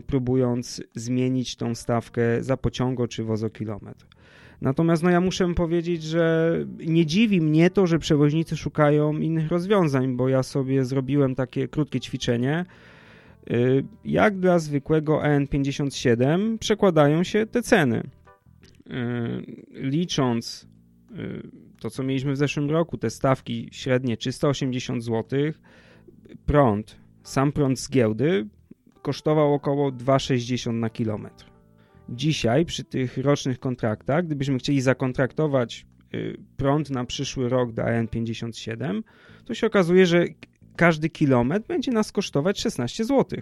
[0.07, 4.07] próbując zmienić tą stawkę za pociągo czy wozokilometr.
[4.61, 6.55] Natomiast no ja muszę powiedzieć, że
[6.87, 12.01] nie dziwi mnie to, że przewoźnicy szukają innych rozwiązań, bo ja sobie zrobiłem takie krótkie
[12.01, 12.65] ćwiczenie,
[13.51, 17.99] y, jak dla zwykłego EN57 przekładają się te ceny.
[17.99, 18.03] Y,
[19.71, 20.69] licząc
[21.81, 25.41] to, co mieliśmy w zeszłym roku, te stawki średnie 380 zł,
[26.47, 28.47] prąd, sam prąd z giełdy
[29.07, 31.45] kosztował około 2,60 na kilometr.
[32.09, 39.03] Dzisiaj przy tych rocznych kontraktach, gdybyśmy chcieli zakontraktować y, prąd na przyszły rok do AN57,
[39.45, 40.25] to się okazuje, że
[40.77, 43.41] każdy kilometr będzie nas kosztować 16 zł.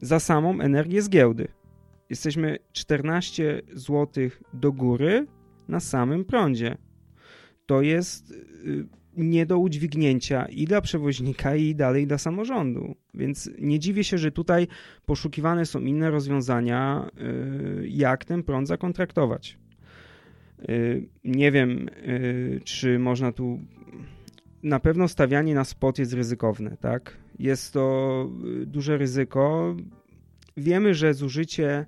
[0.00, 1.48] Za samą energię z giełdy.
[2.10, 5.26] Jesteśmy 14 zł do góry
[5.68, 6.76] na samym prądzie.
[7.66, 12.94] To jest y, nie do udźwignięcia i dla przewoźnika, i dalej dla samorządu.
[13.14, 14.66] Więc nie dziwię się, że tutaj
[15.06, 17.10] poszukiwane są inne rozwiązania,
[17.82, 19.58] y, jak ten prąd zakontraktować.
[20.68, 23.60] Y, nie wiem, y, czy można tu.
[24.62, 27.16] Na pewno stawianie na spot jest ryzykowne, tak?
[27.38, 28.30] Jest to
[28.66, 29.76] duże ryzyko.
[30.56, 31.86] Wiemy, że zużycie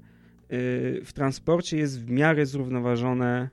[1.04, 3.48] w transporcie jest w miarę zrównoważone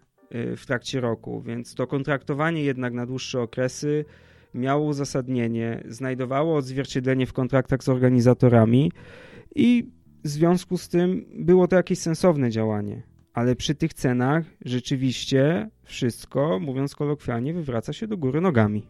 [0.57, 4.05] w trakcie roku, więc to kontraktowanie jednak na dłuższe okresy
[4.53, 8.91] miało uzasadnienie, znajdowało odzwierciedlenie w kontraktach z organizatorami
[9.55, 9.89] i
[10.23, 13.03] w związku z tym było to jakieś sensowne działanie.
[13.33, 18.87] Ale przy tych cenach rzeczywiście wszystko, mówiąc kolokwialnie, wywraca się do góry nogami.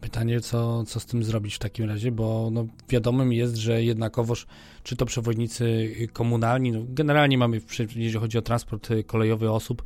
[0.00, 4.46] Pytanie, co, co z tym zrobić w takim razie, bo no, wiadomym jest, że jednakowoż,
[4.82, 9.82] czy to przewoźnicy komunalni, no, generalnie mamy, jeżeli chodzi o transport kolejowy osób,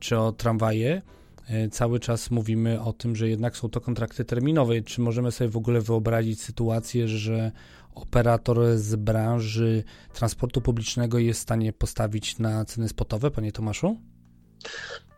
[0.00, 1.02] czy o tramwaje,
[1.48, 4.82] e, cały czas mówimy o tym, że jednak są to kontrakty terminowe.
[4.82, 7.52] Czy możemy sobie w ogóle wyobrazić sytuację, że
[7.94, 13.96] operator z branży transportu publicznego jest w stanie postawić na ceny spotowe, panie Tomaszu?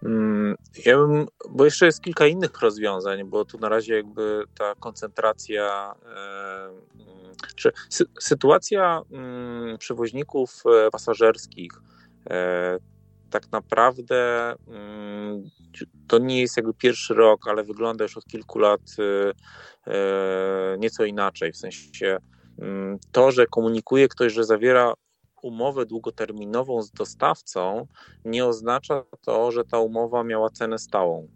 [0.03, 4.75] Mm, ja bym, bo jeszcze jest kilka innych rozwiązań, bo tu na razie jakby ta
[4.75, 6.69] koncentracja, e,
[7.57, 11.73] czy sy, sytuacja mm, przewoźników e, pasażerskich
[13.31, 15.51] tak naprawdę mm,
[16.09, 21.05] to nie jest jakby pierwszy rok, ale wygląda już od kilku lat y, y, nieco
[21.05, 21.53] inaczej.
[21.53, 22.19] W sensie
[22.59, 24.95] mm, to, że komunikuje ktoś, że zawiera
[25.43, 27.87] umowę długoterminową z dostawcą,
[28.25, 31.29] nie oznacza to, że ta umowa miała cenę stałą.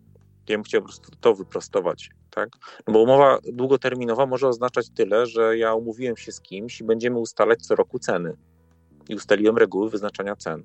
[0.49, 2.49] Ja bym chciał po prostu to wyprostować, tak?
[2.87, 7.19] No bo umowa długoterminowa może oznaczać tyle, że ja umówiłem się z kimś i będziemy
[7.19, 8.37] ustalać co roku ceny.
[9.09, 10.65] I ustaliłem reguły wyznaczania cen.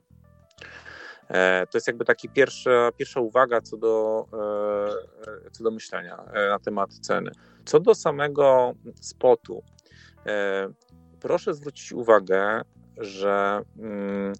[1.29, 4.25] E, to jest jakby taka pierwsza, pierwsza uwaga co do,
[5.45, 7.31] e, co do myślenia e, na temat ceny.
[7.65, 9.63] Co do samego spotu,
[11.19, 12.61] proszę zwrócić uwagę,
[12.97, 14.33] że mm,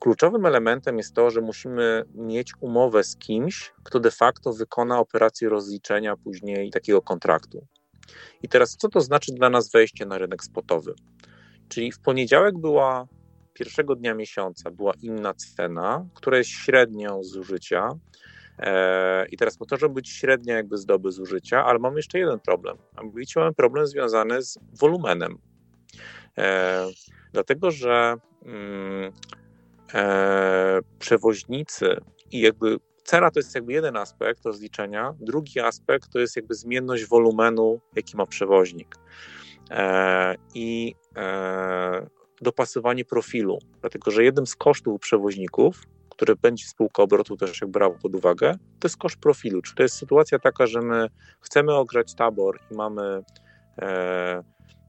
[0.00, 5.48] kluczowym elementem jest to, że musimy mieć umowę z kimś, kto de facto wykona operację
[5.48, 7.66] rozliczenia później takiego kontraktu.
[8.42, 10.94] I teraz, co to znaczy dla nas wejście na rynek spotowy?
[11.68, 13.06] Czyli w poniedziałek była
[13.58, 17.88] pierwszego dnia miesiąca była inna cena, która jest średnią zużycia.
[18.58, 22.18] E, I teraz po to, żeby być średnia jakby z doby zużycia, ale mamy jeszcze
[22.18, 22.76] jeden problem.
[22.96, 25.38] A mianowicie mamy problem związany z wolumenem.
[26.38, 26.86] E,
[27.32, 29.12] dlatego, że mm,
[29.94, 32.00] e, przewoźnicy
[32.32, 37.06] i jakby cena to jest jakby jeden aspekt rozliczenia, drugi aspekt to jest jakby zmienność
[37.06, 38.96] wolumenu, jaki ma przewoźnik.
[40.54, 40.94] I
[42.42, 47.94] dopasowanie profilu, dlatego że jednym z kosztów przewoźników, które będzie spółka obrotu też jak brała
[47.94, 49.62] pod uwagę, to jest koszt profilu.
[49.62, 51.08] Czy to jest sytuacja taka, że my
[51.40, 53.22] chcemy ogrzać tabor i mamy
[53.78, 54.42] e,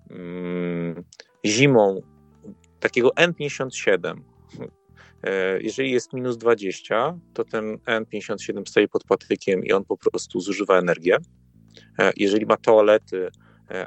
[0.10, 1.04] mm,
[1.46, 2.02] zimą
[2.80, 4.22] takiego N57.
[5.24, 10.40] E, jeżeli jest minus 20, to ten N57 stoi pod patykiem i on po prostu
[10.40, 11.18] zużywa energię.
[12.00, 13.30] E, jeżeli ma toalety,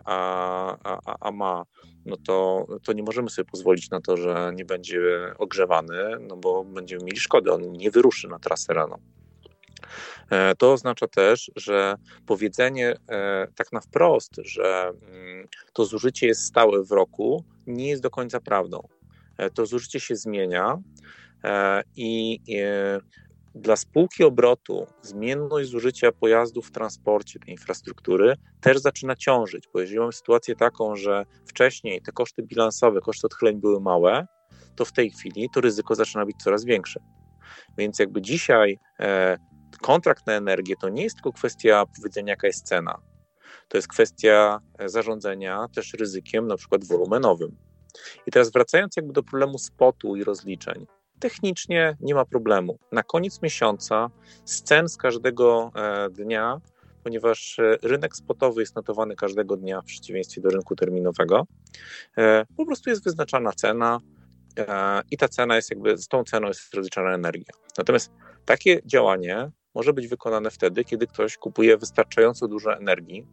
[0.04, 1.64] a, a, a ma
[2.06, 5.00] no to, to nie możemy sobie pozwolić na to, że nie będzie
[5.38, 8.98] ogrzewany, no bo będziemy mieli szkody, on nie wyruszy na trasę rano.
[10.30, 11.94] E, to oznacza też, że
[12.26, 18.02] powiedzenie e, tak na wprost, że mm, to zużycie jest stałe w roku, nie jest
[18.02, 18.88] do końca prawdą.
[19.38, 20.78] E, to zużycie się zmienia
[21.96, 22.40] i
[23.54, 29.98] dla spółki obrotu zmienność zużycia pojazdów w transporcie, tej infrastruktury też zaczyna ciążyć, bo jeżeli
[29.98, 34.26] mamy sytuację taką, że wcześniej te koszty bilansowe, koszty odchyleń były małe,
[34.76, 37.00] to w tej chwili to ryzyko zaczyna być coraz większe.
[37.78, 39.36] Więc jakby dzisiaj e,
[39.82, 42.98] kontrakt na energię to nie jest tylko kwestia powiedzenia, jaka jest cena.
[43.68, 47.56] To jest kwestia e, zarządzania też ryzykiem, na przykład wolumenowym.
[48.26, 50.86] I teraz wracając jakby do problemu spotu i rozliczeń
[51.22, 52.78] technicznie nie ma problemu.
[52.92, 54.10] Na koniec miesiąca
[54.44, 56.60] z cen z każdego e, dnia,
[57.04, 61.46] ponieważ e, rynek spotowy jest notowany każdego dnia w przeciwieństwie do rynku terminowego,
[62.18, 64.00] e, po prostu jest wyznaczana cena
[65.10, 67.54] i ta cena jest jakby, z tą ceną jest rozliczana energia.
[67.78, 68.10] Natomiast
[68.44, 73.26] takie działanie może być wykonane wtedy, kiedy ktoś kupuje wystarczająco dużo energii,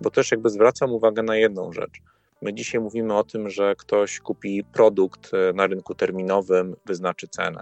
[0.00, 2.00] bo też jakby zwracam uwagę na jedną rzecz–
[2.42, 7.60] My dzisiaj mówimy o tym, że ktoś kupi produkt e, na rynku terminowym, wyznaczy cenę.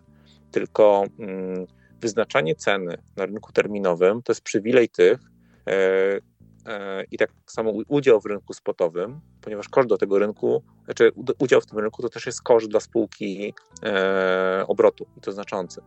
[0.51, 1.67] Tylko mm,
[2.01, 5.19] wyznaczanie ceny na rynku terminowym to jest przywilej tych
[5.67, 5.73] e,
[6.67, 11.61] e, i tak samo udział w rynku spotowym, ponieważ koszt do tego rynku, znaczy udział
[11.61, 13.55] w tym rynku to też jest koszt dla spółki
[14.67, 15.81] obrotu i to znaczący.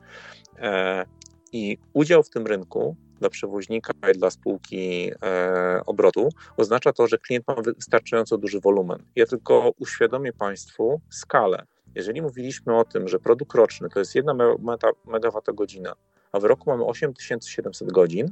[1.51, 7.17] I udział w tym rynku dla przewoźnika i dla spółki e, obrotu, oznacza to, że
[7.17, 9.03] klient ma wystarczająco duży wolumen.
[9.15, 11.65] Ja tylko uświadomię Państwu skalę.
[11.95, 15.95] Jeżeli mówiliśmy o tym, że produkt roczny to jest 1 MWh,
[16.31, 18.27] a w roku mamy 8700 godzin,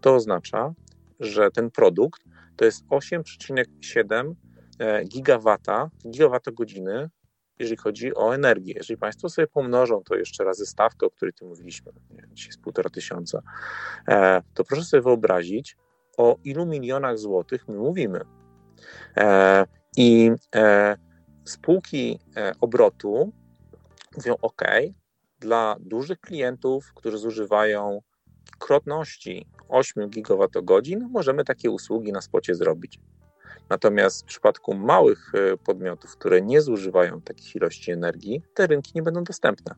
[0.00, 0.74] to oznacza,
[1.20, 2.22] że ten produkt
[2.56, 4.34] to jest 8,7
[4.78, 7.10] e, gigawata, gigawatogodziny
[7.58, 8.72] jeżeli chodzi o energię.
[8.76, 11.92] Jeżeli Państwo sobie pomnożą to jeszcze razy stawkę, o której tu mówiliśmy,
[12.32, 13.42] dzisiaj jest półtora tysiąca,
[14.08, 15.76] e, to proszę sobie wyobrazić,
[16.16, 18.20] o ilu milionach złotych my mówimy.
[19.16, 19.66] E,
[19.96, 20.96] I e,
[21.44, 22.18] spółki
[22.60, 23.32] obrotu
[24.16, 24.62] mówią: OK,
[25.40, 28.02] dla dużych klientów, którzy zużywają
[28.58, 33.00] krotności 8 gigawatogodzin, możemy takie usługi na spocie zrobić.
[33.70, 39.02] Natomiast w przypadku małych e, podmiotów, które nie zużywają takich ilości energii, te rynki nie
[39.02, 39.74] będą dostępne.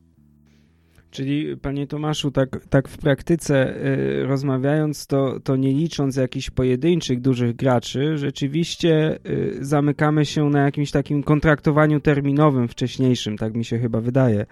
[1.11, 7.21] Czyli, panie Tomaszu, tak, tak w praktyce y, rozmawiając, to, to nie licząc jakichś pojedynczych
[7.21, 13.79] dużych graczy, rzeczywiście y, zamykamy się na jakimś takim kontraktowaniu terminowym wcześniejszym, tak mi się
[13.79, 14.45] chyba wydaje,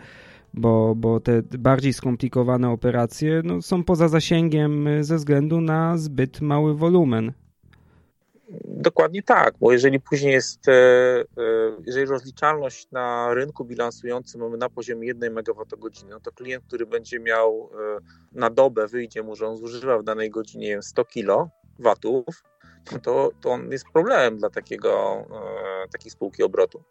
[0.54, 6.76] bo, bo te bardziej skomplikowane operacje no, są poza zasięgiem ze względu na zbyt mały
[6.76, 7.34] wolumen.
[8.66, 11.24] Dokładnie tak, bo jeżeli później jest, e, e,
[11.86, 17.20] jeżeli rozliczalność na rynku bilansującym mamy na poziomie 1 MWh, no to klient, który będzie
[17.20, 18.00] miał e,
[18.32, 21.50] na dobę, wyjdzie mu, że on zużywa w danej godzinie 100 kW,
[22.92, 25.26] no to, to on jest problemem dla takiego,
[25.92, 26.84] takiej spółki obrotu.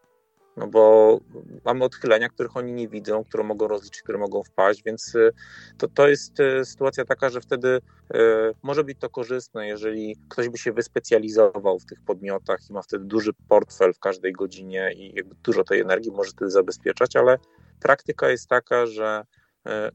[0.58, 1.20] No bo
[1.64, 5.32] mamy odchylenia, których oni nie widzą, które mogą rozliczyć, które mogą wpaść, więc y,
[5.78, 8.18] to, to jest y, sytuacja taka, że wtedy y,
[8.62, 13.04] może być to korzystne, jeżeli ktoś by się wyspecjalizował w tych podmiotach i ma wtedy
[13.04, 17.38] duży portfel w każdej godzinie i jakby dużo tej energii może wtedy zabezpieczać, ale
[17.80, 19.24] praktyka jest taka, że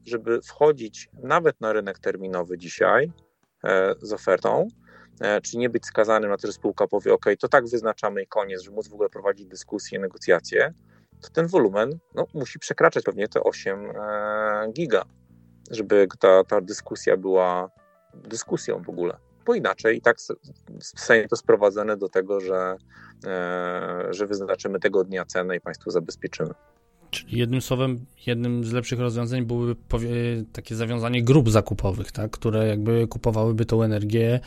[0.04, 3.12] żeby wchodzić nawet na rynek terminowy dzisiaj
[4.02, 4.68] z ofertą,
[5.42, 8.62] czy nie być skazanym na to, że spółka powie, OK, to tak wyznaczamy i koniec,
[8.62, 10.74] żeby móc w ogóle prowadzić dyskusje, negocjacje,
[11.20, 15.04] to ten wolumen no, musi przekraczać pewnie te 8 e, giga,
[15.70, 17.70] żeby ta, ta dyskusja była
[18.14, 19.16] dyskusją w ogóle.
[19.46, 20.16] Bo inaczej i tak
[20.80, 22.76] zostanie to sprowadzone do tego, że,
[23.26, 26.54] e, że wyznaczymy tego dnia cenę i Państwu zabezpieczymy.
[27.14, 29.76] Czyli jednym słowem, jednym z lepszych rozwiązań byłoby
[30.52, 34.40] takie zawiązanie grup zakupowych, tak, które jakby kupowałyby tą energię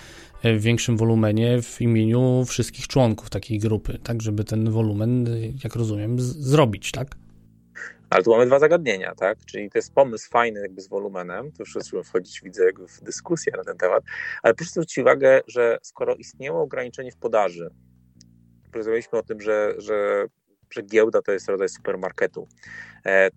[0.44, 5.26] w większym wolumenie w imieniu wszystkich członków takiej grupy, tak, żeby ten wolumen,
[5.64, 7.16] jak rozumiem, zrobić, tak?
[8.10, 9.38] Ale tu mamy dwa zagadnienia, tak?
[9.46, 13.02] Czyli to jest pomysł fajny jakby z wolumenem, tu już zacząłem wchodzić, widzę, jakby w
[13.02, 14.04] dyskusję na ten temat,
[14.44, 17.70] ale proszę zwrócić uwagę, że skoro istniało ograniczenie w podaży,
[18.74, 20.26] rozmawialiśmy o tym, że, że
[20.70, 22.48] że giełda to jest rodzaj supermarketu,
[23.06, 23.30] e,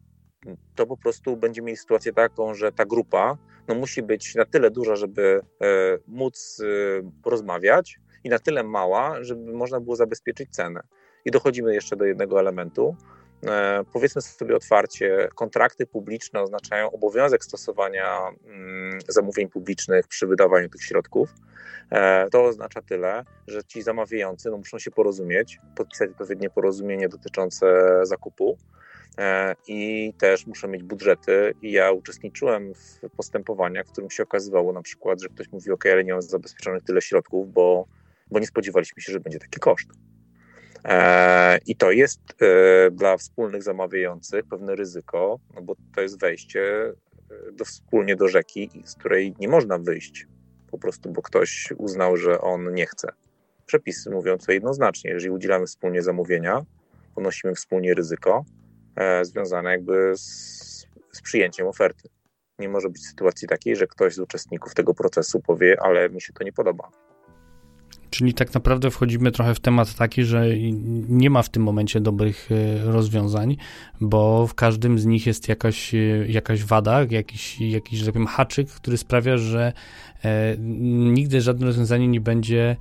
[0.74, 3.36] to po prostu będzie mieli sytuację taką, że ta grupa
[3.68, 5.66] no, musi być na tyle duża, żeby e,
[6.08, 10.80] móc e, porozmawiać i na tyle mała, żeby można było zabezpieczyć cenę.
[11.24, 12.96] I dochodzimy jeszcze do jednego elementu.
[13.92, 21.30] Powiedzmy sobie otwarcie, kontrakty publiczne oznaczają obowiązek stosowania mm, zamówień publicznych przy wydawaniu tych środków.
[21.90, 27.66] E, to oznacza tyle, że ci zamawiający no, muszą się porozumieć, podpisać odpowiednie porozumienie dotyczące
[28.02, 28.58] zakupu
[29.18, 31.54] e, i też muszą mieć budżety.
[31.62, 35.86] I ja uczestniczyłem w postępowaniach, w którym się okazywało na przykład, że ktoś mówi: OK,
[35.86, 37.86] ale nie mam zabezpieczonych tyle środków, bo,
[38.30, 39.88] bo nie spodziewaliśmy się, że będzie taki koszt.
[40.84, 42.20] E, I to jest
[42.92, 46.92] dla wspólnych zamawiających pewne ryzyko, no bo to jest wejście
[47.52, 50.26] do, wspólnie do rzeki, z której nie można wyjść
[50.70, 53.08] po prostu, bo ktoś uznał, że on nie chce.
[53.66, 55.10] Przepisy mówią to jednoznacznie.
[55.10, 56.64] Jeżeli udzielamy wspólnie zamówienia,
[57.14, 58.44] ponosimy wspólnie ryzyko
[58.96, 62.08] e, związane jakby z, z przyjęciem oferty.
[62.58, 66.32] Nie może być sytuacji takiej, że ktoś z uczestników tego procesu powie, ale mi się
[66.32, 66.90] to nie podoba.
[68.10, 70.46] Czyli tak naprawdę wchodzimy trochę w temat taki, że
[71.08, 73.56] nie ma w tym momencie dobrych e, rozwiązań,
[74.00, 75.98] bo w każdym z nich jest jakaś, e,
[76.28, 79.72] jakaś wada, jakiś, jakiś, że tak powiem, haczyk, który sprawia, że
[80.24, 82.76] e, nigdy żadne rozwiązanie nie będzie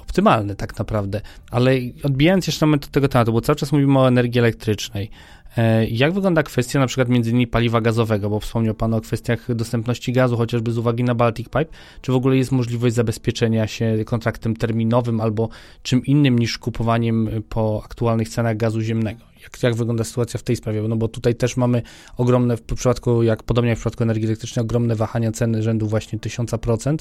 [0.00, 1.20] optymalne tak naprawdę.
[1.50, 5.10] Ale odbijając jeszcze moment od tego tematu, bo cały czas mówimy o energii elektrycznej.
[5.56, 9.54] E, jak wygląda kwestia na przykład między innymi paliwa gazowego, bo wspomniał Pan o kwestiach
[9.54, 11.66] dostępności gazu, chociażby z uwagi na Baltic Pipe.
[12.00, 15.48] Czy w ogóle jest możliwość zabezpieczenia się kontraktem terminowym albo
[15.82, 19.20] czym innym niż kupowaniem po aktualnych cenach gazu ziemnego?
[19.42, 20.82] Jak, jak wygląda sytuacja w tej sprawie?
[20.82, 21.82] No bo tutaj też mamy
[22.16, 26.18] ogromne, w przypadku, jak podobnie jak w przypadku energii elektrycznej, ogromne wahania ceny rzędu właśnie
[26.18, 26.96] 1000%.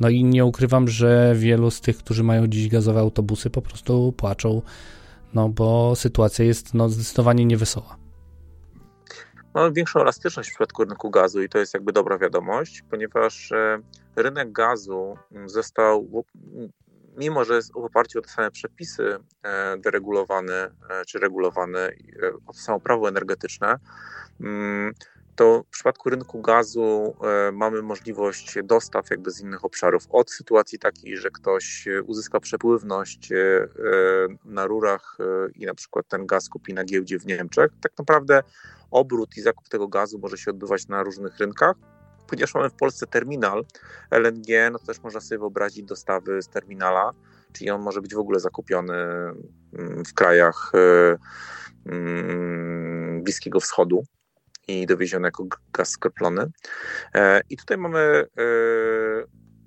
[0.00, 4.12] No i nie ukrywam, że wielu z tych, którzy mają dziś gazowe autobusy, po prostu
[4.16, 4.62] płaczą
[5.34, 7.96] no bo sytuacja jest no, zdecydowanie niewesoła.
[9.54, 13.78] Mamy większą elastyczność w przypadku rynku gazu i to jest jakby dobra wiadomość, ponieważ e,
[14.16, 15.16] rynek gazu
[15.46, 16.24] został,
[17.16, 20.70] mimo że jest w oparciu o te same przepisy e, deregulowany e,
[21.06, 21.96] czy regulowany,
[22.46, 23.76] o to samo prawo energetyczne,
[24.40, 24.94] mm,
[25.38, 30.02] to w przypadku rynku gazu e, mamy możliwość dostaw jakby z innych obszarów.
[30.10, 33.68] Od sytuacji takiej, że ktoś uzyska przepływność e, e,
[34.44, 35.18] na rurach
[35.54, 38.42] i na przykład ten gaz kupi na giełdzie w Niemczech, tak naprawdę
[38.90, 41.76] obrót i zakup tego gazu może się odbywać na różnych rynkach.
[42.26, 43.64] Ponieważ mamy w Polsce terminal
[44.10, 47.12] LNG, no to też można sobie wyobrazić dostawy z terminala,
[47.52, 50.72] czyli on może być w ogóle zakupiony mm, w krajach
[51.86, 54.04] mm, Bliskiego Wschodu
[54.68, 56.50] i dowiezione jako gaz skroplony.
[57.14, 58.24] E, I tutaj mamy e,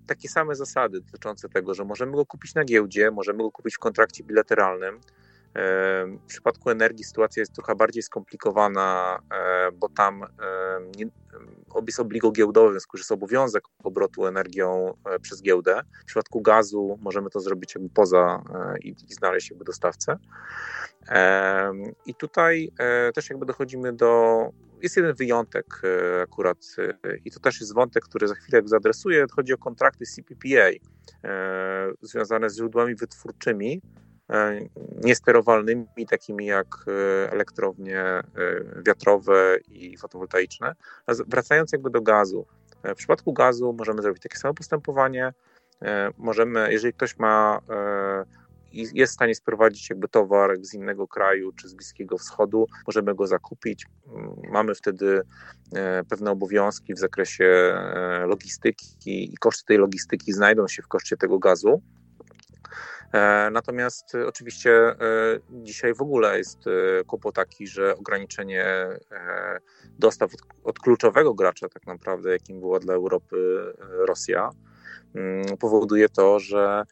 [0.08, 3.80] takie same zasady dotyczące tego, że możemy go kupić na giełdzie, możemy go kupić w
[3.80, 5.00] kontrakcie bilateralnym.
[5.56, 9.20] E, w przypadku energii sytuacja jest trochę bardziej skomplikowana,
[9.74, 10.26] bo tam
[11.88, 15.82] jest obligo giełdowe, w związku z obowiązek obrotu energią przez giełdę.
[16.02, 18.44] W przypadku gazu możemy to zrobić jakby poza
[18.84, 20.18] i, i znaleźć jakby dostawcę.
[22.06, 22.72] I tutaj
[23.14, 24.42] też jakby dochodzimy do
[24.82, 29.26] jest jeden wyjątek e, akurat e, i to też jest wątek, który za chwilę zaadresuję.
[29.32, 30.70] Chodzi o kontrakty CPPA
[31.24, 33.82] e, związane z źródłami wytwórczymi,
[35.04, 36.68] niesterowalnymi, takimi jak
[37.30, 38.04] elektrownie
[38.86, 40.76] wiatrowe i fotowoltaiczne.
[41.28, 42.46] Wracając jakby do gazu.
[42.84, 45.34] W przypadku gazu możemy zrobić takie samo postępowanie.
[46.18, 47.60] Możemy, jeżeli ktoś ma
[48.74, 53.28] jest w stanie sprowadzić jakby towar z innego kraju czy z Bliskiego Wschodu, możemy go
[53.28, 53.86] zakupić.
[54.08, 55.22] Mm, mamy wtedy
[55.76, 61.18] e, pewne obowiązki w zakresie e, logistyki i koszty tej logistyki znajdą się w koszcie
[61.18, 61.82] tego gazu.
[63.14, 64.96] E, natomiast oczywiście
[65.50, 66.60] dzisiaj w ogóle jest
[67.08, 68.88] kłopot taki, że ograniczenie
[70.00, 73.36] dostaw od, od kluczowego gracza, tak naprawdę, jakim była dla Europy
[74.08, 74.50] Rosja,
[75.16, 76.84] mm, powoduje to, że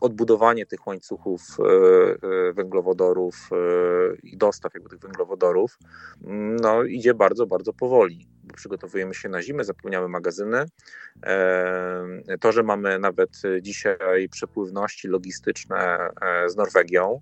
[0.00, 3.56] odbudowanie tych łańcuchów e, e, węglowodorów e,
[4.22, 5.78] i dostaw jakby tych węglowodorów
[6.24, 8.28] mm, no, idzie bardzo, bardzo powoli.
[8.54, 10.64] Przygotowujemy się na zimę, zapełniamy magazyny.
[12.40, 16.08] To, że mamy nawet dzisiaj przepływności logistyczne
[16.46, 17.20] z Norwegią,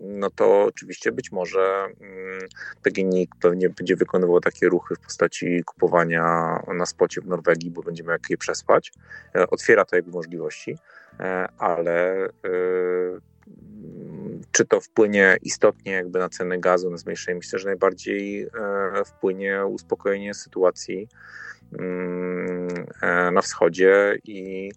[0.00, 2.48] no to oczywiście być może mm,
[2.82, 6.22] PGNiG pewnie będzie wykonywał takie ruchy w postaci kupowania
[6.74, 8.92] na spocie w Norwegii, bo będziemy jak je przespać.
[9.50, 10.78] Otwiera to jakby możliwości.
[11.20, 12.30] E, ale e,
[14.56, 17.36] czy to wpłynie istotnie jakby na ceny gazu, na zmniejszenie?
[17.36, 18.48] Myślę, że najbardziej e,
[19.04, 21.08] wpłynie uspokojenie sytuacji
[21.78, 22.68] mm,
[23.32, 24.70] na wschodzie i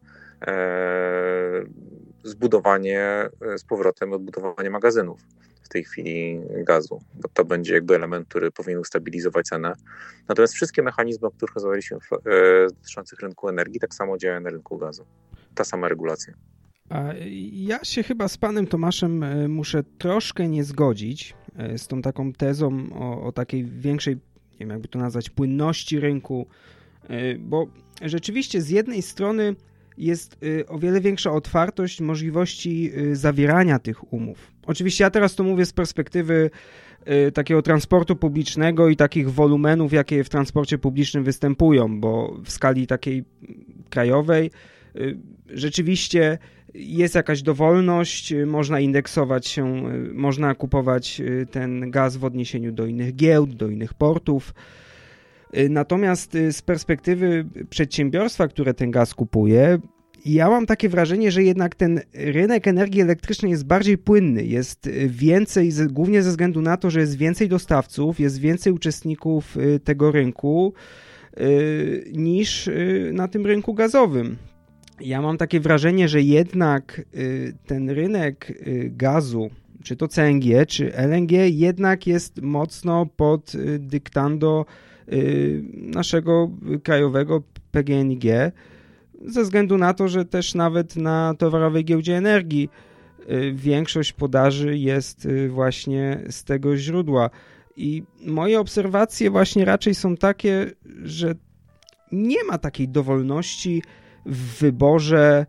[2.23, 5.21] zbudowanie z powrotem, odbudowanie magazynów
[5.63, 9.73] w tej chwili gazu, bo to będzie jakby element, który powinien ustabilizować cenę.
[10.27, 11.97] Natomiast wszystkie mechanizmy, o których rozmawialiśmy
[12.69, 15.05] dotyczących rynku energii, tak samo działają na rynku gazu
[15.55, 16.33] ta sama regulacja.
[17.53, 22.33] Ja się chyba z panem Tomaszem e, muszę troszkę nie zgodzić e, z tą taką
[22.33, 26.47] tezą o, o takiej większej, nie wiem jakby to nazwać, płynności rynku,
[27.03, 27.67] e, bo
[28.01, 29.55] rzeczywiście z jednej strony
[29.97, 30.37] jest
[30.67, 34.51] o wiele większa otwartość możliwości zawierania tych umów.
[34.65, 36.49] Oczywiście ja teraz to mówię z perspektywy
[37.33, 43.23] takiego transportu publicznego i takich wolumenów, jakie w transporcie publicznym występują, bo w skali takiej
[43.89, 44.51] krajowej
[45.49, 46.37] rzeczywiście
[46.73, 51.21] jest jakaś dowolność, y, można indeksować się, y, można kupować
[51.51, 54.53] ten gaz w odniesieniu do innych giełd, do innych portów.
[55.69, 59.79] Natomiast z perspektywy przedsiębiorstwa, które ten gaz kupuje,
[60.25, 65.71] ja mam takie wrażenie, że jednak ten rynek energii elektrycznej jest bardziej płynny, jest więcej,
[65.89, 70.73] głównie ze względu na to, że jest więcej dostawców, jest więcej uczestników tego rynku
[72.13, 72.69] niż
[73.13, 74.37] na tym rynku gazowym
[75.01, 79.49] ja mam takie wrażenie, że jednak y, ten rynek y, gazu,
[79.83, 84.65] czy to CNG, czy LNG, jednak jest mocno pod y, dyktando
[85.73, 86.51] naszego
[86.83, 88.23] krajowego PGNiG,
[89.25, 92.69] ze względu na to, że też nawet na towarowej giełdzie energii
[93.53, 97.29] większość podaży jest właśnie z tego źródła.
[97.75, 100.71] I moje obserwacje właśnie raczej są takie,
[101.03, 101.35] że
[102.11, 103.81] nie ma takiej dowolności
[104.25, 105.45] w wyborze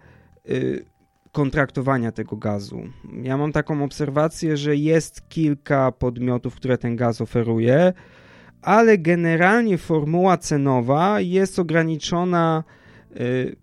[0.48, 0.84] y,
[1.32, 2.82] kontraktowania tego gazu.
[3.22, 7.92] Ja mam taką obserwację, że jest kilka podmiotów, które ten gaz oferuje,
[8.62, 12.64] ale generalnie formuła cenowa jest ograniczona
[13.20, 13.56] y,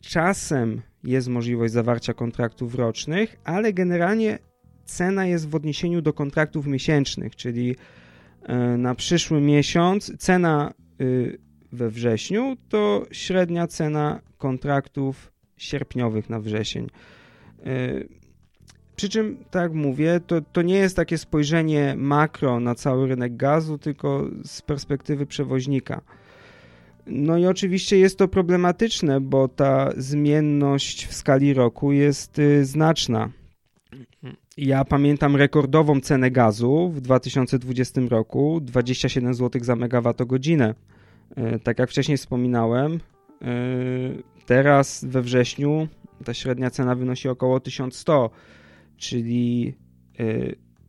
[0.00, 4.38] czasem jest możliwość zawarcia kontraktów rocznych, ale generalnie
[4.84, 10.72] cena jest w odniesieniu do kontraktów miesięcznych, czyli y, na przyszły miesiąc cena
[11.74, 16.86] we wrześniu, to średnia cena kontraktów sierpniowych na wrzesień.
[17.66, 17.70] E,
[18.96, 23.36] przy czym, tak jak mówię, to, to nie jest takie spojrzenie makro na cały rynek
[23.36, 26.00] gazu, tylko z perspektywy przewoźnika.
[27.06, 33.30] No i oczywiście jest to problematyczne, bo ta zmienność w skali roku jest y, znaczna.
[34.56, 40.74] Ja pamiętam rekordową cenę gazu w 2020 roku 27 zł za megawattogodzinę.
[41.36, 42.98] E, tak jak wcześniej wspominałem, e,
[44.46, 45.88] teraz we wrześniu
[46.24, 48.30] ta średnia cena wynosi około 1100,
[48.96, 49.74] czyli
[50.18, 50.24] e,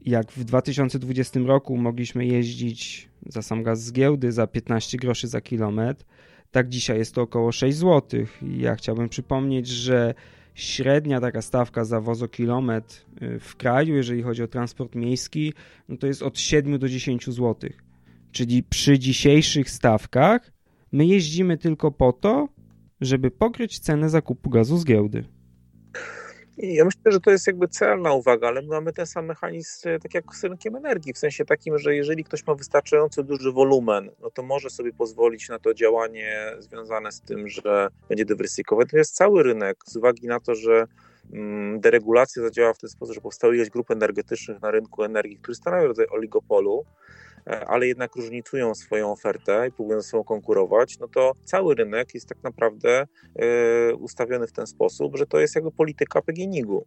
[0.05, 5.41] jak w 2020 roku mogliśmy jeździć za sam gaz z giełdy za 15 groszy za
[5.41, 6.05] kilometr,
[6.51, 8.25] tak dzisiaj jest to około 6 zł.
[8.57, 10.13] Ja chciałbym przypomnieć, że
[10.53, 13.05] średnia taka stawka za wozokilometr
[13.39, 15.53] w kraju, jeżeli chodzi o transport miejski,
[15.89, 17.69] no to jest od 7 do 10 zł.
[18.35, 20.51] Czyli przy dzisiejszych stawkach
[20.91, 22.47] my jeździmy tylko po to,
[23.01, 25.25] żeby pokryć cenę zakupu gazu z giełdy.
[26.57, 30.13] Ja myślę, że to jest jakby celna uwaga, ale my mamy ten sam mechanizm, tak
[30.13, 34.31] jak z rynkiem energii, w sensie takim, że jeżeli ktoś ma wystarczająco duży wolumen, no
[34.31, 38.89] to może sobie pozwolić na to działanie związane z tym, że będzie dywersyfikować.
[38.91, 40.85] To jest cały rynek, z uwagi na to, że
[41.33, 45.55] mm, deregulacja zadziała w ten sposób, że powstało ilość grup energetycznych na rynku energii, który
[45.55, 46.85] stanowi rodzaj oligopolu,
[47.45, 52.29] ale jednak różnicują swoją ofertę i próbują ze sobą konkurować, no to cały rynek jest
[52.29, 56.85] tak naprawdę e, ustawiony w ten sposób, że to jest jakby polityka PGNiG-u.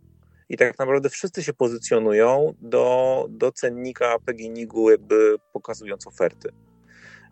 [0.48, 6.48] i tak naprawdę wszyscy się pozycjonują do, do cennika PGNiG-u jakby pokazując oferty.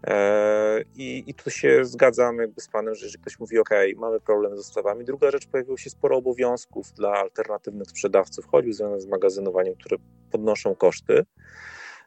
[0.04, 4.20] E, I, I tu się zgadzam jakby z panem, że jeżeli ktoś mówi, OK, mamy
[4.20, 5.04] problem z dostawami.
[5.04, 9.96] Druga rzecz, pojawiło się sporo obowiązków dla alternatywnych sprzedawców, choćby związane z magazynowaniem, które
[10.30, 11.24] podnoszą koszty.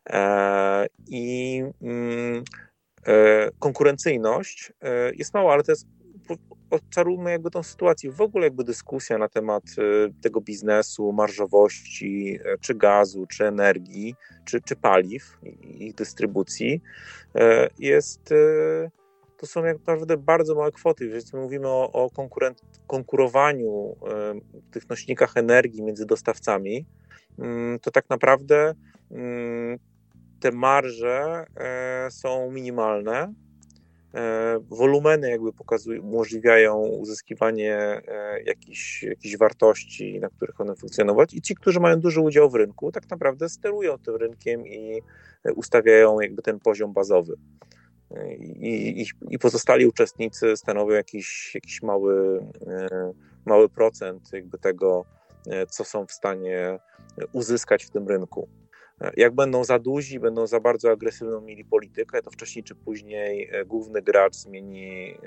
[0.06, 2.44] E, I mm,
[3.08, 4.74] e, konkurencyjność
[5.14, 5.88] jest mała, ale to jest
[6.70, 8.12] odczarujmy jakby tą sytuację.
[8.12, 9.64] W ogóle jakby dyskusja na temat
[10.22, 16.82] tego biznesu, marżowości, czy gazu, czy energii, czy, czy paliw ich dystrybucji
[17.36, 18.90] E, jest, e,
[19.38, 21.06] to są jak naprawdę bardzo małe kwoty.
[21.06, 22.10] Jeżeli mówimy o, o
[22.88, 26.86] konkurowaniu e, w tych nośnikach energii między dostawcami,
[27.40, 28.74] mm, to tak naprawdę
[30.40, 31.46] te marże
[32.10, 33.34] są minimalne.
[34.62, 38.02] Wolumeny jakby pokazują, umożliwiają uzyskiwanie
[38.46, 42.92] jakichś, jakichś wartości, na których one funkcjonować i ci, którzy mają duży udział w rynku,
[42.92, 45.02] tak naprawdę sterują tym rynkiem i
[45.56, 47.36] ustawiają jakby ten poziom bazowy.
[48.40, 53.14] I, i, i pozostali uczestnicy stanowią jakiś, jakiś mały, e,
[53.46, 55.06] mały procent jakby tego,
[55.48, 56.80] e, co są w stanie
[57.32, 58.50] uzyskać w tym rynku.
[59.18, 63.66] Jak będą za duzi, będą za bardzo agresywną mieli politykę, to wcześniej czy później e,
[63.66, 65.18] główny gracz zmieni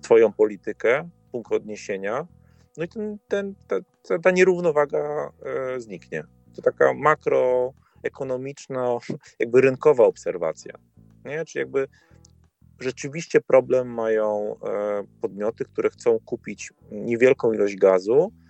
[0.00, 2.26] swoją politykę, punkt odniesienia,
[2.76, 3.76] no i ten, ten, ta,
[4.22, 5.32] ta nierównowaga
[5.78, 6.24] zniknie.
[6.56, 7.72] To taka makro
[8.02, 8.98] ekonomiczno,
[9.40, 10.72] jakby rynkowa obserwacja.
[11.24, 11.44] Nie?
[11.44, 11.88] Czy jakby
[12.80, 18.47] rzeczywiście problem mają e, podmioty, które chcą kupić niewielką ilość gazu e,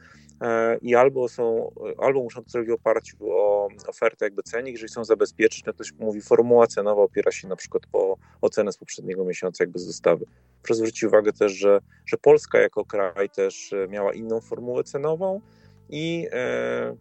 [0.82, 5.04] i albo są, albo muszą to zrobić w oparciu o ofertę jakby cenik, jeżeli są
[5.04, 9.64] zabezpieczone, no ktoś mówi formuła cenowa opiera się na przykład po ocenę z poprzedniego miesiąca
[9.64, 10.24] jakby z dostawy.
[10.62, 15.40] Proszę zwrócić uwagę też, że, że Polska jako kraj też miała inną formułę cenową
[15.88, 16.96] i e,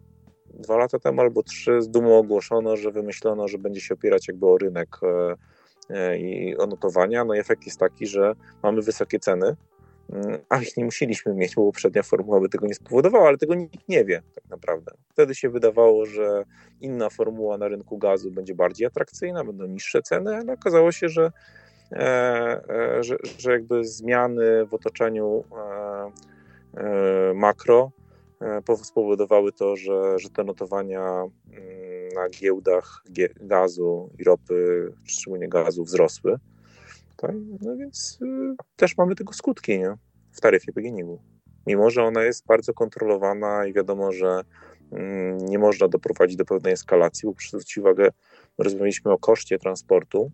[0.54, 4.46] dwa lata temu albo trzy z dumą ogłoszono, że wymyślono, że będzie się opierać jakby
[4.46, 5.36] o rynek e,
[5.90, 7.24] e, i o notowania.
[7.24, 9.56] No i efekt jest taki, że mamy wysokie ceny,
[10.48, 13.88] a ich nie musieliśmy mieć, bo poprzednia formuła by tego nie spowodowała, ale tego nikt
[13.88, 14.92] nie wie tak naprawdę.
[15.08, 16.44] Wtedy się wydawało, że
[16.80, 21.32] inna formuła na rynku gazu będzie bardziej atrakcyjna, będą niższe ceny, ale okazało się, że,
[21.92, 25.44] e, że, że jakby zmiany w otoczeniu
[27.34, 27.90] makro
[28.40, 33.04] E, spowodowały to, że, że te notowania mm, na giełdach
[33.40, 36.36] gazu i ropy, szczególnie gazu, wzrosły.
[37.18, 37.32] Tak?
[37.60, 39.96] No więc y, też mamy tego skutki nie?
[40.32, 41.22] w taryfie PGNiG-u.
[41.66, 44.40] Mimo, że ona jest bardzo kontrolowana i wiadomo, że
[44.92, 48.08] mm, nie można doprowadzić do pewnej eskalacji, bo zwróćcie uwagę,
[48.58, 50.30] rozmawialiśmy o koszcie transportu,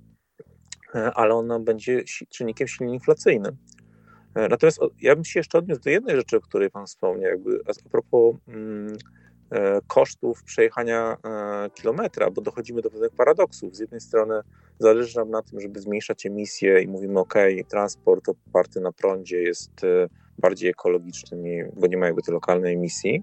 [0.94, 3.56] e, ale ona będzie czynnikiem silnie inflacyjnym.
[4.34, 7.60] E, natomiast ja bym się jeszcze odniósł do jednej rzeczy, o której Pan wspomniał, jakby
[7.66, 8.96] a propos mm,
[9.86, 13.76] kosztów przejechania e, kilometra, bo dochodzimy do pewnych paradoksów.
[13.76, 14.40] Z jednej strony
[14.78, 17.34] zależy nam na tym, żeby zmniejszać emisje i mówimy, ok,
[17.68, 19.72] transport oparty na prądzie jest
[20.38, 23.22] bardziej ekologiczny, bo nie ma jakby tej lokalnej emisji,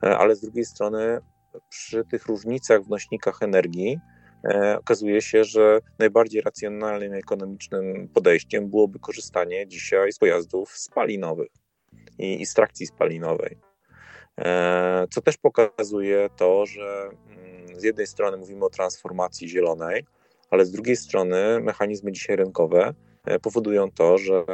[0.00, 1.20] ale z drugiej strony
[1.68, 4.00] przy tych różnicach w nośnikach energii
[4.44, 11.48] E, okazuje się, że najbardziej racjonalnym, ekonomicznym podejściem byłoby korzystanie dzisiaj z pojazdów spalinowych
[12.18, 13.58] i, i z trakcji spalinowej.
[14.40, 20.04] E, co też pokazuje to, że mm, z jednej strony mówimy o transformacji zielonej,
[20.50, 24.44] ale z drugiej strony mechanizmy dzisiaj rynkowe e, powodują to, że,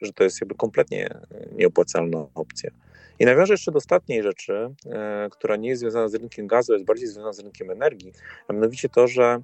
[0.00, 1.08] że to jest jakby kompletnie
[1.52, 2.70] nieopłacalna opcja.
[3.18, 6.84] I nawiążę jeszcze do ostatniej rzeczy, e, która nie jest związana z rynkiem gazu, jest
[6.84, 8.12] bardziej związana z rynkiem energii,
[8.48, 9.40] a mianowicie to, że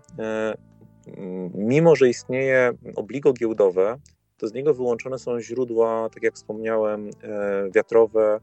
[1.55, 3.99] mimo, że istnieje obligo giełdowe,
[4.37, 8.41] to z niego wyłączone są źródła, tak jak wspomniałem, e, wiatrowe,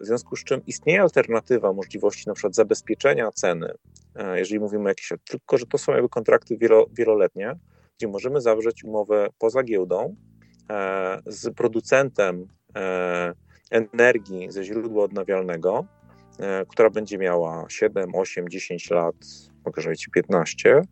[0.00, 3.74] w związku z czym istnieje alternatywa możliwości na przykład zabezpieczenia ceny,
[4.34, 7.58] jeżeli mówimy o jakichś, tylko że to są jakby kontrakty wielo, wieloletnie,
[7.98, 10.16] gdzie możemy zawrzeć umowę poza giełdą
[11.26, 12.48] z producentem
[13.70, 15.84] energii ze źródła odnawialnego,
[16.38, 19.14] e, która będzie miała 7, 8, 10 lat,
[19.64, 20.82] mogę powiedzieć 15,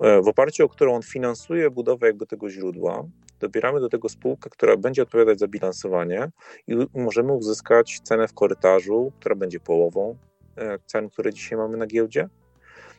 [0.00, 3.04] e, w oparciu o którą on finansuje budowę jakby tego źródła,
[3.40, 6.30] dobieramy do tego spółkę, która będzie odpowiadać za bilansowanie
[6.66, 10.16] i możemy uzyskać cenę w korytarzu, która będzie połową
[10.56, 12.28] e, cen, które dzisiaj mamy na giełdzie.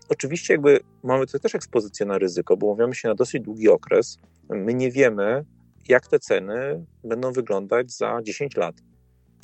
[0.10, 4.20] Oczywiście jakby mamy tutaj też ekspozycję na ryzyko, bo umawiamy się na dosyć długi okres.
[4.50, 5.46] My nie wiemy,
[5.90, 8.76] jak te ceny będą wyglądać za 10 lat.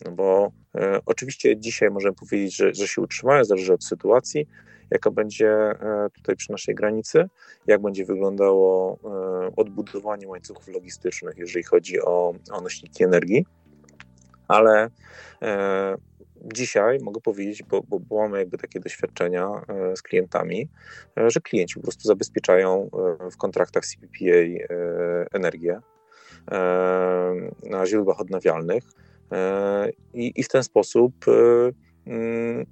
[0.05, 4.47] No bo e, oczywiście dzisiaj możemy powiedzieć, że, że się utrzymają, zależy od sytuacji,
[4.91, 7.29] jaka będzie e, tutaj przy naszej granicy,
[7.67, 13.45] jak będzie wyglądało e, odbudowanie łańcuchów logistycznych, jeżeli chodzi o, o nośniki energii,
[14.47, 14.89] ale
[15.41, 15.95] e,
[16.53, 19.61] dzisiaj mogę powiedzieć, bo, bo, bo, mamy jakby takie doświadczenia
[19.95, 20.69] z klientami,
[21.27, 22.89] że klienci po prostu zabezpieczają
[23.31, 24.65] w kontraktach CPPA
[25.33, 25.79] energię
[27.63, 28.83] na źródłach odnawialnych
[30.13, 31.13] i, i w ten sposób
[32.07, 32.65] mm,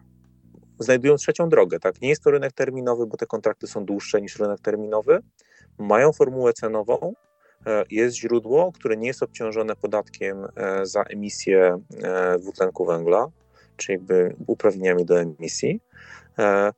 [0.80, 1.80] znajdują trzecią drogę.
[1.80, 2.01] Tak?
[2.01, 5.20] Nie jest to rynek terminowy, bo te kontrakty są dłuższe niż rynek terminowy.
[5.78, 7.14] Mają formułę cenową,
[7.68, 13.28] e, jest źródło, które nie jest obciążone podatkiem e, za emisję e, dwutlenku węgla,
[13.78, 15.82] czyli jakby uprawnieniami do emisji.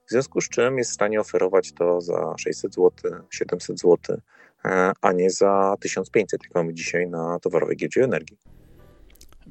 [0.07, 2.91] W związku z czym jest w stanie oferować to za 600 zł,
[3.29, 4.17] 700 zł,
[5.01, 8.37] a nie za 1500, jak mamy dzisiaj na towarowej giełdzie energii.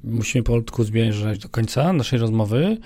[0.04, 2.78] Musimy powolutku zmierzać do końca naszej rozmowy.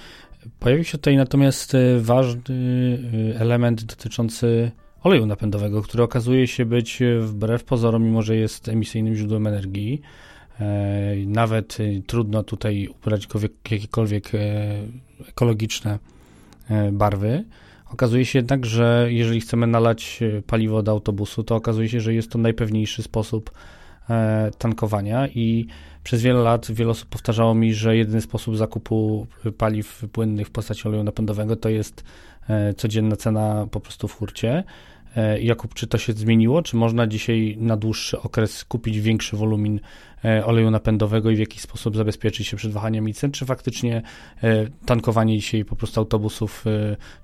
[0.59, 2.99] Pojawił się tutaj natomiast e, ważny
[3.35, 4.71] e, element dotyczący
[5.03, 10.01] oleju napędowego, który okazuje się być e, wbrew pozorom, mimo że jest emisyjnym źródłem energii,
[11.27, 14.33] nawet trudno tutaj ubrać go w jakiekolwiek
[15.29, 15.99] ekologiczne
[16.93, 17.45] barwy.
[17.93, 22.31] Okazuje się jednak, że jeżeli chcemy nalać paliwo do autobusu, to okazuje się, że jest
[22.31, 23.51] to najpewniejszy sposób
[24.59, 25.67] tankowania i
[26.05, 29.27] przez wiele lat wiele osób powtarzało mi, że jedyny sposób zakupu
[29.59, 32.05] paliw płynnych w postaci oleju napędowego to jest
[32.49, 34.65] e, codzienna cena po prostu w hurcie.
[35.17, 36.63] E, Jakub, czy to się zmieniło?
[36.63, 39.81] Czy można dzisiaj na dłuższy okres kupić większy wolumin
[40.25, 43.33] e, oleju napędowego i w jakiś sposób zabezpieczyć się przed wahaniami cen?
[43.33, 44.03] Czy faktycznie
[44.87, 46.65] tankowanie dzisiaj po prostu autobusów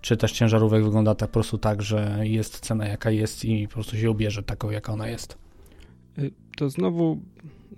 [0.00, 3.74] czy też ciężarówek wygląda tak po prostu tak, że jest cena jaka jest i po
[3.74, 5.45] prostu się ubierze taką, jaka ona jest?
[6.56, 7.20] To znowu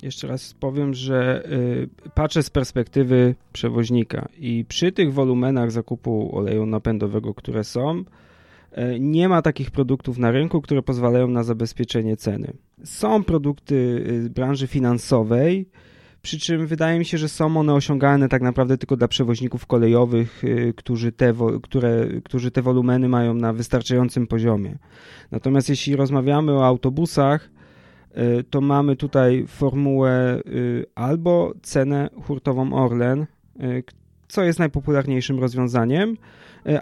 [0.02, 6.66] jeszcze raz powiem, że y, patrzę z perspektywy przewoźnika i przy tych wolumenach zakupu oleju
[6.66, 8.04] napędowego, które są, y,
[9.00, 12.52] nie ma takich produktów na rynku, które pozwalają na zabezpieczenie ceny.
[12.84, 13.74] Są produkty
[14.26, 15.68] y, branży finansowej,
[16.22, 20.42] przy czym wydaje mi się, że są one osiągalne tak naprawdę tylko dla przewoźników kolejowych,
[20.76, 24.78] którzy te, które, którzy te wolumeny mają na wystarczającym poziomie.
[25.30, 27.57] Natomiast jeśli rozmawiamy o autobusach, Y,
[28.50, 33.26] to mamy tutaj formułę y, albo cenę hurtową Orlen,
[33.62, 33.84] y,
[34.28, 36.16] co jest najpopularniejszym rozwiązaniem,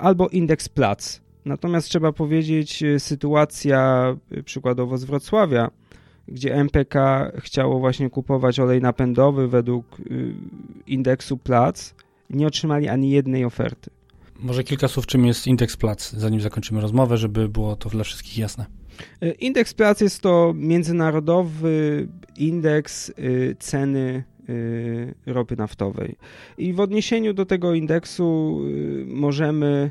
[0.01, 1.21] albo indeks plac.
[1.45, 5.71] Natomiast trzeba powiedzieć, sytuacja przykładowo z Wrocławia,
[6.29, 9.97] gdzie MPK chciało właśnie kupować olej napędowy według
[10.87, 11.95] indeksu plac,
[12.31, 13.91] nie otrzymali ani jednej oferty.
[14.41, 18.39] Może kilka słów, czym jest indeks plac, zanim zakończymy rozmowę, żeby było to dla wszystkich
[18.39, 18.67] jasne.
[19.39, 23.13] Indeks pracy jest to międzynarodowy indeks e,
[23.59, 24.25] ceny
[25.29, 26.17] e, ropy naftowej.
[26.59, 28.61] I w odniesieniu do tego indeksu
[29.07, 29.91] możemy,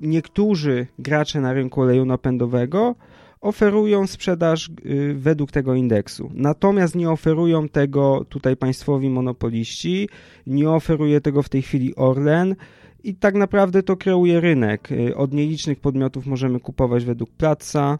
[0.00, 2.94] niektórzy gracze na rynku oleju napędowego
[3.40, 4.70] oferują sprzedaż
[5.14, 6.30] według tego indeksu.
[6.34, 10.08] Natomiast nie oferują tego tutaj państwowi monopoliści,
[10.46, 12.56] nie oferuje tego w tej chwili Orlen
[13.04, 14.88] i tak naprawdę to kreuje rynek.
[15.16, 17.98] Od nielicznych podmiotów możemy kupować według Platza,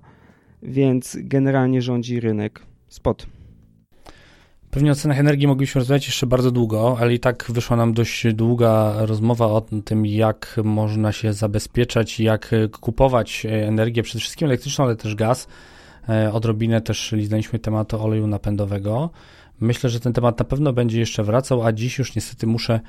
[0.62, 3.26] więc generalnie rządzi rynek spot.
[4.70, 8.34] Pewnie o cenach energii moglibyśmy rozmawiać jeszcze bardzo długo, ale i tak wyszła nam dość
[8.34, 12.50] długa rozmowa o tym, jak można się zabezpieczać, jak
[12.80, 15.48] kupować energię, przede wszystkim elektryczną, ale też gaz.
[16.08, 19.10] E, odrobinę też liznaliśmy temat oleju napędowego.
[19.60, 22.80] Myślę, że ten temat na pewno będzie jeszcze wracał, a dziś już niestety muszę e,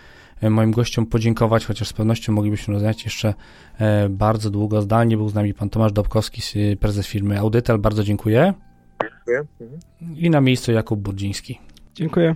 [0.49, 3.33] moim gościom podziękować, chociaż z pewnością moglibyśmy rozmawiać jeszcze
[3.79, 4.81] e, bardzo długo.
[4.81, 6.41] Zdalnie był z nami pan Tomasz Dobkowski,
[6.79, 7.79] prezes firmy Audytel.
[7.79, 8.53] Bardzo dziękuję.
[9.01, 9.43] Dziękuję.
[10.15, 11.59] I na miejscu Jakub Burdziński.
[11.95, 12.35] Dziękuję.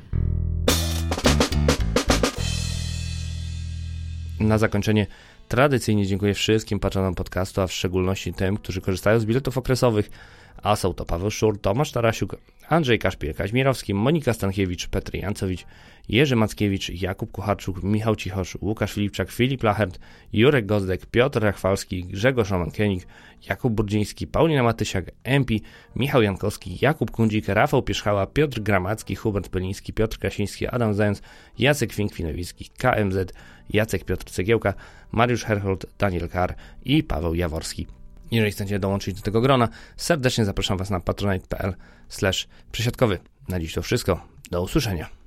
[4.39, 5.07] Na zakończenie
[5.47, 10.09] tradycyjnie dziękuję wszystkim patronom podcastu, a w szczególności tym, którzy korzystają z biletów okresowych
[10.65, 12.35] a są to Paweł Szur, Tomasz Tarasiuk,
[12.69, 15.65] Andrzej Kaszpiel, Kaźmirowski, Monika Stankiewicz, Petr Jancowicz,
[16.09, 19.99] Jerzy Mackiewicz, Jakub Kucharczuk, Michał Cichosz, Łukasz Filipczak, Filip Lachert,
[20.33, 23.07] Jurek Gozdek, Piotr Rachwalski, Grzegorz Roman-Kienik,
[23.49, 25.61] Jakub Burdziński, Paulina Matysiak, Empi,
[25.95, 31.21] Michał Jankowski, Jakub Kundzik, Rafał Pierzchała, Piotr Gramacki, Hubert Peliński, Piotr Krasiński, Adam Zając,
[31.59, 33.33] Jacek Finkwinowicki, KMZ,
[33.69, 34.73] Jacek Piotr Cegiełka,
[35.11, 36.55] Mariusz Herhold, Daniel Kar
[36.85, 37.87] i Paweł Jaworski.
[38.31, 41.75] Jeżeli chcecie dołączyć do tego grona, serdecznie zapraszam Was na patronite.pl
[42.71, 43.19] przesiadkowy.
[43.47, 44.27] Na dziś to wszystko.
[44.51, 45.24] Do usłyszenia.